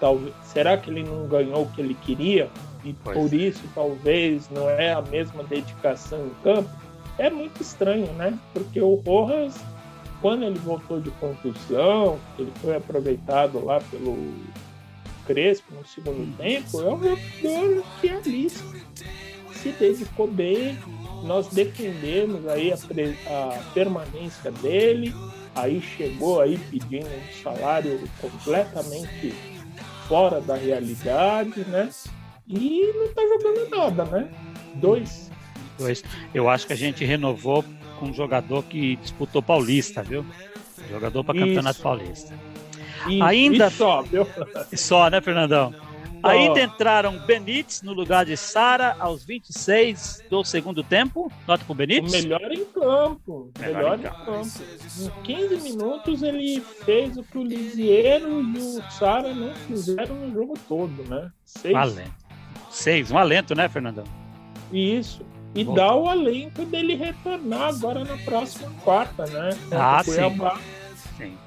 talvez, 0.00 0.34
será 0.44 0.76
que 0.76 0.90
ele 0.90 1.02
não 1.02 1.26
ganhou 1.26 1.62
o 1.62 1.70
que 1.70 1.80
ele 1.80 1.94
queria 1.94 2.50
e 2.84 2.92
pois. 2.92 3.16
por 3.16 3.32
isso 3.32 3.62
talvez 3.74 4.48
não 4.50 4.68
é 4.68 4.92
a 4.92 5.02
mesma 5.02 5.42
dedicação 5.44 6.26
em 6.26 6.42
campo? 6.42 6.70
É 7.18 7.30
muito 7.30 7.62
estranho, 7.62 8.12
né? 8.14 8.38
Porque 8.52 8.80
o 8.80 8.94
Rojas, 8.96 9.54
quando 10.20 10.44
ele 10.44 10.58
voltou 10.58 11.00
de 11.00 11.10
contusão, 11.12 12.18
ele 12.38 12.52
foi 12.60 12.76
aproveitado 12.76 13.64
lá 13.64 13.80
pelo 13.90 14.16
Crespo 15.26 15.74
no 15.74 15.86
segundo 15.86 16.36
tempo, 16.36 16.80
é 16.80 16.92
um 16.92 17.02
jogador 17.02 17.84
que 18.00 18.08
é 18.08 18.16
ali 18.16 18.50
se 19.64 19.72
dedicou 19.72 20.26
bem. 20.26 20.78
Nós 21.24 21.48
defendemos 21.48 22.46
aí 22.46 22.70
a, 22.70 22.76
a 22.76 23.62
permanência 23.72 24.52
dele, 24.52 25.14
aí 25.54 25.80
chegou 25.80 26.42
aí 26.42 26.58
pedindo 26.70 27.06
um 27.06 27.42
salário 27.42 27.98
completamente 28.20 29.34
fora 30.08 30.40
da 30.40 30.54
realidade, 30.54 31.60
né? 31.66 31.88
E 32.46 32.92
não 32.94 33.08
tá 33.08 33.22
jogando 33.22 33.70
nada, 33.70 34.04
né? 34.04 34.28
Dois. 34.74 35.30
Dois. 35.78 36.04
Eu 36.32 36.48
acho 36.48 36.66
que 36.66 36.72
a 36.72 36.76
gente 36.76 37.04
renovou 37.04 37.64
com 37.98 38.06
um 38.06 38.14
jogador 38.14 38.62
que 38.64 38.96
disputou 38.96 39.42
Paulista, 39.42 40.02
viu? 40.02 40.24
Jogador 40.90 41.24
para 41.24 41.38
Campeonato 41.38 41.80
Paulista. 41.80 42.34
Isso, 43.08 43.22
Ainda. 43.22 43.66
E 43.66 43.70
só, 43.70 44.02
viu? 44.02 44.26
Só, 44.74 45.08
né, 45.10 45.20
Fernandão? 45.20 45.74
Ainda 46.24 46.62
entraram 46.62 47.18
Benítez 47.18 47.82
no 47.82 47.92
lugar 47.92 48.24
de 48.24 48.36
Sara 48.36 48.96
aos 48.98 49.24
26 49.24 50.24
do 50.30 50.42
segundo 50.42 50.82
tempo. 50.82 51.30
Nota 51.46 51.64
pro 51.64 51.74
Benítez? 51.74 52.12
O 52.12 52.16
melhor 52.16 52.52
em 52.52 52.64
campo. 52.64 53.50
Melhor, 53.58 53.76
melhor 53.76 53.98
em, 53.98 54.02
campo. 54.02 54.24
campo. 54.24 54.48
Em 55.00 55.22
15 55.22 55.70
minutos 55.70 56.22
ele 56.22 56.60
fez 56.84 57.16
o 57.16 57.22
que 57.22 57.38
o 57.38 57.42
Lisiero 57.42 58.40
e 58.40 58.58
o 58.58 58.90
Sara 58.90 59.34
não 59.34 59.54
fizeram 59.54 60.14
no 60.14 60.32
jogo 60.32 60.54
todo, 60.68 61.04
né? 61.08 61.30
Seis. 61.44 61.74
Um 61.74 61.78
alento. 61.78 62.14
Seis, 62.70 63.10
um 63.10 63.18
alento, 63.18 63.54
né, 63.54 63.68
Fernandão? 63.68 64.04
Isso. 64.72 65.24
E 65.54 65.62
Bom. 65.62 65.74
dá 65.74 65.94
o 65.94 66.08
alento 66.08 66.64
dele 66.64 66.96
retornar 66.96 67.68
agora 67.68 68.04
na 68.04 68.16
próxima 68.18 68.68
quarta, 68.82 69.24
né? 69.26 69.50
Ah, 69.70 70.02
sim. 70.02 70.12
sim. 71.16 71.38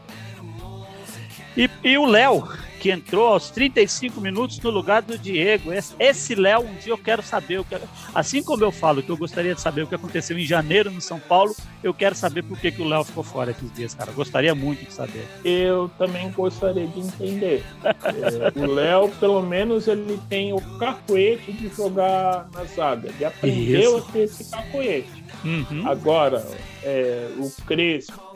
E, 1.57 1.69
e 1.83 1.97
o 1.97 2.05
Léo, 2.05 2.47
que 2.79 2.91
entrou 2.91 3.27
aos 3.27 3.49
35 3.49 4.21
minutos 4.21 4.59
no 4.59 4.69
lugar 4.69 5.01
do 5.01 5.17
Diego. 5.17 5.71
Esse 5.99 6.35
Léo, 6.35 6.61
um 6.61 6.75
dia 6.75 6.93
eu 6.93 6.97
quero 6.97 7.21
saber 7.21 7.59
o 7.59 7.65
que. 7.65 7.75
Assim 8.13 8.43
como 8.43 8.63
eu 8.63 8.71
falo 8.71 9.01
que 9.01 9.09
eu 9.09 9.17
gostaria 9.17 9.55
de 9.55 9.61
saber 9.61 9.83
o 9.83 9.87
que 9.87 9.95
aconteceu 9.95 10.37
em 10.37 10.45
janeiro 10.45 10.91
no 10.91 11.01
São 11.01 11.19
Paulo, 11.19 11.55
eu 11.83 11.93
quero 11.93 12.15
saber 12.15 12.43
por 12.43 12.59
que, 12.59 12.71
que 12.71 12.81
o 12.81 12.85
Léo 12.85 13.03
ficou 13.03 13.23
fora 13.23 13.51
esses 13.51 13.71
dias, 13.73 13.93
cara. 13.93 14.11
Gostaria 14.11 14.53
muito 14.53 14.85
de 14.85 14.93
saber. 14.93 15.27
Eu 15.43 15.89
também 15.97 16.31
gostaria 16.31 16.87
de 16.87 16.99
entender. 16.99 17.63
é, 17.83 18.59
o 18.59 18.65
Léo, 18.65 19.09
pelo 19.19 19.41
menos, 19.41 19.87
ele 19.87 20.19
tem 20.29 20.53
o 20.53 20.61
cacoete 20.77 21.51
de 21.51 21.69
jogar 21.69 22.49
na 22.53 22.63
zaga. 22.63 23.09
Ele 23.09 23.25
aprendeu 23.25 23.97
Isso. 23.97 24.07
a 24.09 24.11
ter 24.11 24.19
esse 24.19 24.51
cacoete. 24.51 25.23
Uhum. 25.43 25.87
Agora, 25.87 26.45
é, 26.83 27.29
o 27.37 27.49
Crespo 27.65 28.27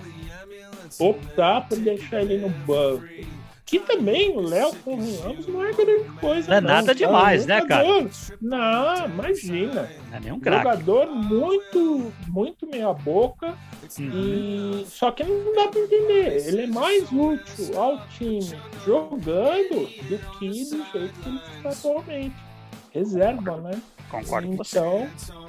optar 1.00 1.68
por 1.68 1.80
deixar 1.80 2.22
ele 2.22 2.38
no 2.38 2.50
banco 2.50 3.04
que 3.72 3.80
também 3.80 4.36
o 4.36 4.42
Léo, 4.42 4.76
convenhamos, 4.84 5.48
não 5.48 5.64
é 5.64 5.72
grande 5.72 6.10
coisa. 6.20 6.50
Não 6.50 6.58
é 6.58 6.60
nada 6.60 6.88
tá? 6.88 6.94
demais, 6.94 7.46
né, 7.46 7.66
cara? 7.66 8.10
Não, 8.42 9.06
imagina. 9.06 9.90
Não 10.10 10.18
é 10.18 10.20
nenhum 10.20 10.40
craque. 10.42 10.64
Jogador 10.64 11.08
muito, 11.08 12.12
muito 12.28 12.68
meia-boca. 12.68 13.58
Uhum. 13.98 14.84
E... 14.84 14.86
Só 14.90 15.10
que 15.12 15.24
não 15.24 15.56
dá 15.56 15.70
para 15.70 15.80
entender. 15.80 16.48
Ele 16.48 16.64
é 16.64 16.68
mais 16.68 17.10
útil 17.10 17.80
ao 17.80 18.06
time 18.10 18.60
jogando 18.86 19.88
do 20.10 20.38
que 20.38 20.50
do 20.50 20.86
jeito 20.92 20.92
que 20.92 21.30
ele 21.30 21.42
está 21.56 21.70
atualmente. 21.70 22.36
Reserva, 22.92 23.56
né? 23.56 23.82
Concordo 24.10 24.48
então, 24.48 24.58
com 24.58 24.64
você. 24.66 24.80
Então, 24.80 25.48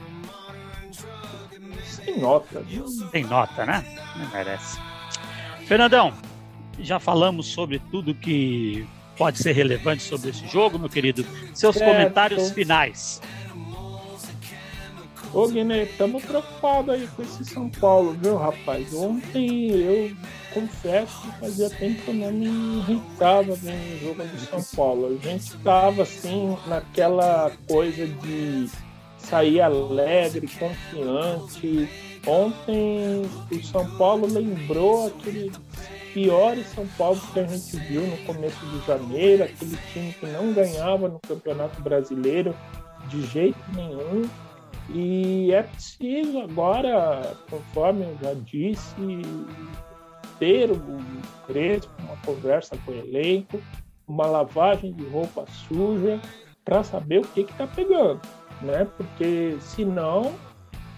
sem 1.83 2.19
nota. 2.21 2.65
Sem 3.11 3.25
nota, 3.25 3.67
né? 3.67 3.85
Não 4.17 4.31
merece. 4.31 4.79
Fernandão, 5.67 6.13
já 6.81 6.99
falamos 6.99 7.47
sobre 7.47 7.79
tudo 7.91 8.15
que 8.15 8.87
pode 9.17 9.39
ser 9.39 9.53
relevante 9.53 10.03
sobre 10.03 10.31
esse 10.31 10.47
jogo, 10.47 10.79
meu 10.79 10.89
querido. 10.89 11.25
Seus 11.55 11.77
certo. 11.77 11.91
comentários 11.91 12.51
finais. 12.51 13.21
Ô 15.35 15.49
Guiné, 15.49 15.85
estamos 15.85 16.23
preocupados 16.25 16.95
aí 16.95 17.09
com 17.17 17.23
esse 17.23 17.45
São 17.47 17.71
Paulo, 17.71 18.13
viu, 18.21 18.37
rapaz? 18.37 18.93
Ontem 18.93 19.71
eu 19.71 20.15
confesso 20.53 21.23
que 21.23 21.41
fazia 21.41 21.71
tempo 21.71 22.03
que 22.03 22.09
eu 22.09 22.15
não 22.15 22.33
me 22.33 22.81
irritava 22.81 23.55
vendo 23.55 23.95
o 23.95 23.99
jogo 24.01 24.25
do 24.25 24.39
São 24.41 24.63
Paulo. 24.77 25.07
A 25.07 25.27
gente 25.27 25.41
estava 25.41 26.03
assim 26.03 26.55
naquela 26.67 27.51
coisa 27.67 28.07
de 28.07 28.69
sair 29.17 29.63
alegre, 29.63 30.47
confiante. 30.49 31.89
Ontem 32.27 33.23
o 33.51 33.65
São 33.65 33.89
Paulo 33.97 34.27
lembrou 34.27 35.07
aquele 35.07 35.51
piores 36.13 36.67
São 36.69 36.87
Paulo 36.99 37.21
que 37.33 37.41
a 37.41 37.47
gente 37.47 37.77
viu 37.77 38.03
no 38.03 38.17
começo 38.19 38.65
de 38.67 38.87
janeiro, 38.87 39.45
aquele 39.45 39.77
time 39.93 40.13
que 40.13 40.27
não 40.27 40.53
ganhava 40.53 41.09
no 41.09 41.19
Campeonato 41.21 41.81
Brasileiro 41.83 42.55
de 43.09 43.23
jeito 43.27 43.59
nenhum. 43.75 44.29
E 44.91 45.53
é 45.53 45.63
preciso 45.63 46.41
agora, 46.41 47.37
conforme 47.49 48.05
eu 48.05 48.19
já 48.21 48.35
disse, 48.35 49.23
ter 50.39 50.71
o 50.71 50.81
Crespo, 51.47 51.93
uma 52.01 52.17
conversa 52.25 52.77
com 52.85 52.91
o 52.91 52.95
elenco, 52.95 53.63
uma 54.07 54.27
lavagem 54.27 54.93
de 54.93 55.05
roupa 55.07 55.47
suja 55.69 56.21
para 56.65 56.83
saber 56.83 57.21
o 57.21 57.29
que 57.29 57.43
está 57.43 57.67
pegando, 57.67 58.21
né? 58.61 58.87
Porque 58.97 59.57
senão 59.61 60.33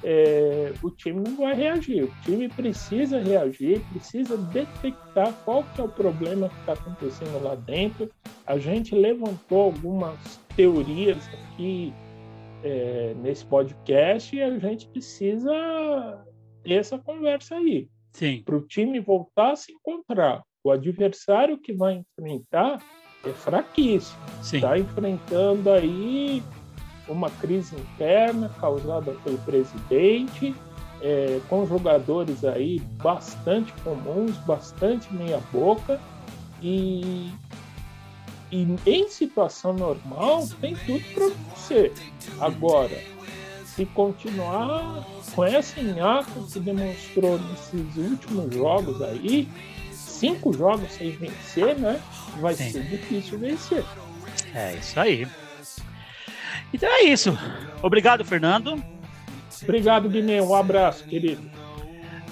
é, 0.07 0.75
o 0.83 0.91
time 0.91 1.21
não 1.21 1.35
vai 1.35 1.55
reagir. 1.55 2.05
O 2.05 2.15
time 2.23 2.47
precisa 2.47 3.19
reagir, 3.19 3.81
precisa 3.91 4.37
detectar 4.37 5.33
qual 5.47 5.65
que 5.75 5.81
é 5.81 5.85
o 5.85 5.89
problema 5.89 6.51
que 6.51 6.61
está 6.61 6.75
acontecendo 6.75 7.43
lá 7.43 7.55
dentro. 7.55 8.11
A 8.47 8.59
gente 8.59 8.95
levantou 8.95 9.63
algumas 9.63 10.39
teorias 10.55 11.27
aqui 11.33 11.91
é, 12.63 13.15
nesse 13.23 13.47
podcast 13.47 14.37
e 14.37 14.43
a 14.43 14.59
gente 14.59 14.87
precisa 14.89 16.23
ter 16.63 16.75
essa 16.75 16.99
conversa 16.99 17.57
aí. 17.57 17.89
Para 18.45 18.57
o 18.57 18.67
time 18.67 19.01
voltar 19.01 19.53
a 19.53 19.57
se 19.57 19.73
encontrar. 19.73 20.43
O 20.63 20.71
adversário 20.71 21.59
que 21.59 21.73
vai 21.73 21.95
enfrentar 21.95 22.83
é 23.25 23.31
fraquíssimo. 23.31 24.19
Está 24.43 24.79
enfrentando 24.79 25.71
aí 25.71 26.43
uma 27.09 27.31
crise 27.31 27.77
interna 27.77 28.51
causada 28.61 29.13
pelo 29.25 29.39
presidente, 29.39 30.55
é, 31.01 31.41
com 31.49 31.67
jogadores 31.67 32.45
aí 32.45 32.81
bastante 33.03 33.73
comuns, 33.85 34.37
bastante 34.39 35.13
meia-boca, 35.13 36.01
e, 36.63 37.31
e 38.51 38.77
em 38.87 39.09
situação 39.09 39.75
normal 39.75 40.47
tem 40.61 40.75
tudo 40.75 41.05
para 41.13 41.27
acontecer. 41.27 41.93
Agora, 42.41 42.99
se 43.67 43.85
continuar 43.87 45.05
com 45.35 45.45
essa 45.45 45.81
inhaca 45.81 46.31
que 46.51 46.61
demonstrou 46.61 47.39
nesses 47.39 47.97
últimos 47.97 48.55
jogos 48.55 49.03
aí, 49.03 49.49
cinco 49.93 50.53
jogos 50.53 50.93
sem 50.93 51.11
vencer, 51.11 51.77
né? 51.79 52.01
Vai 52.41 52.55
Sim. 52.55 52.71
ser 52.71 52.85
difícil 52.85 53.39
vencer. 53.39 53.85
É 54.55 54.75
isso 54.77 54.99
aí. 54.99 55.27
Então 56.75 56.91
é 56.91 57.05
isso. 57.05 57.39
Obrigado, 57.81 58.25
Fernando. 58.25 58.83
Obrigado, 59.63 60.09
Guiné. 60.09 60.43
Um 60.43 60.57
abraço, 60.57 61.05
querido. 61.05 61.49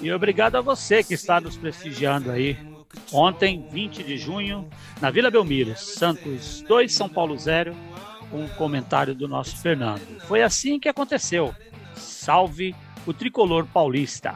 E 0.01 0.11
obrigado 0.11 0.57
a 0.57 0.61
você 0.61 1.01
que 1.01 1.13
está 1.13 1.39
nos 1.39 1.55
prestigiando 1.55 2.29
aí. 2.29 2.57
Ontem, 3.13 3.65
20 3.71 4.03
de 4.03 4.17
junho, 4.17 4.69
na 4.99 5.09
Vila 5.09 5.31
Belmiro, 5.31 5.77
Santos 5.77 6.61
2, 6.67 6.93
São 6.93 7.07
Paulo 7.07 7.37
0, 7.37 7.73
um 8.33 8.45
comentário 8.49 9.15
do 9.15 9.29
nosso 9.29 9.55
Fernando. 9.55 10.01
Foi 10.27 10.43
assim 10.43 10.77
que 10.77 10.89
aconteceu. 10.89 11.55
Salve 11.95 12.75
o 13.07 13.13
tricolor 13.13 13.65
paulista. 13.65 14.35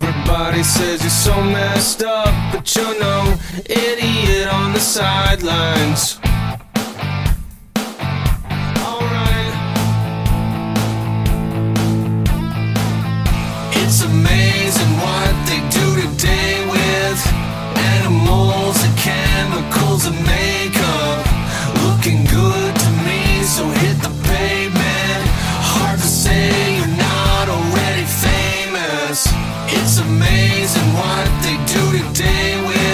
Everybody 0.00 0.64
says 0.64 1.00
you're 1.00 1.10
so 1.10 1.40
messed 1.44 2.02
up, 2.04 2.32
but 2.50 2.74
you're 2.74 2.98
no 2.98 3.38
idiot 3.68 4.52
on 4.52 4.72
the 4.72 4.80
sidelines. 4.80 6.18
of 20.06 20.26
man. 20.26 20.51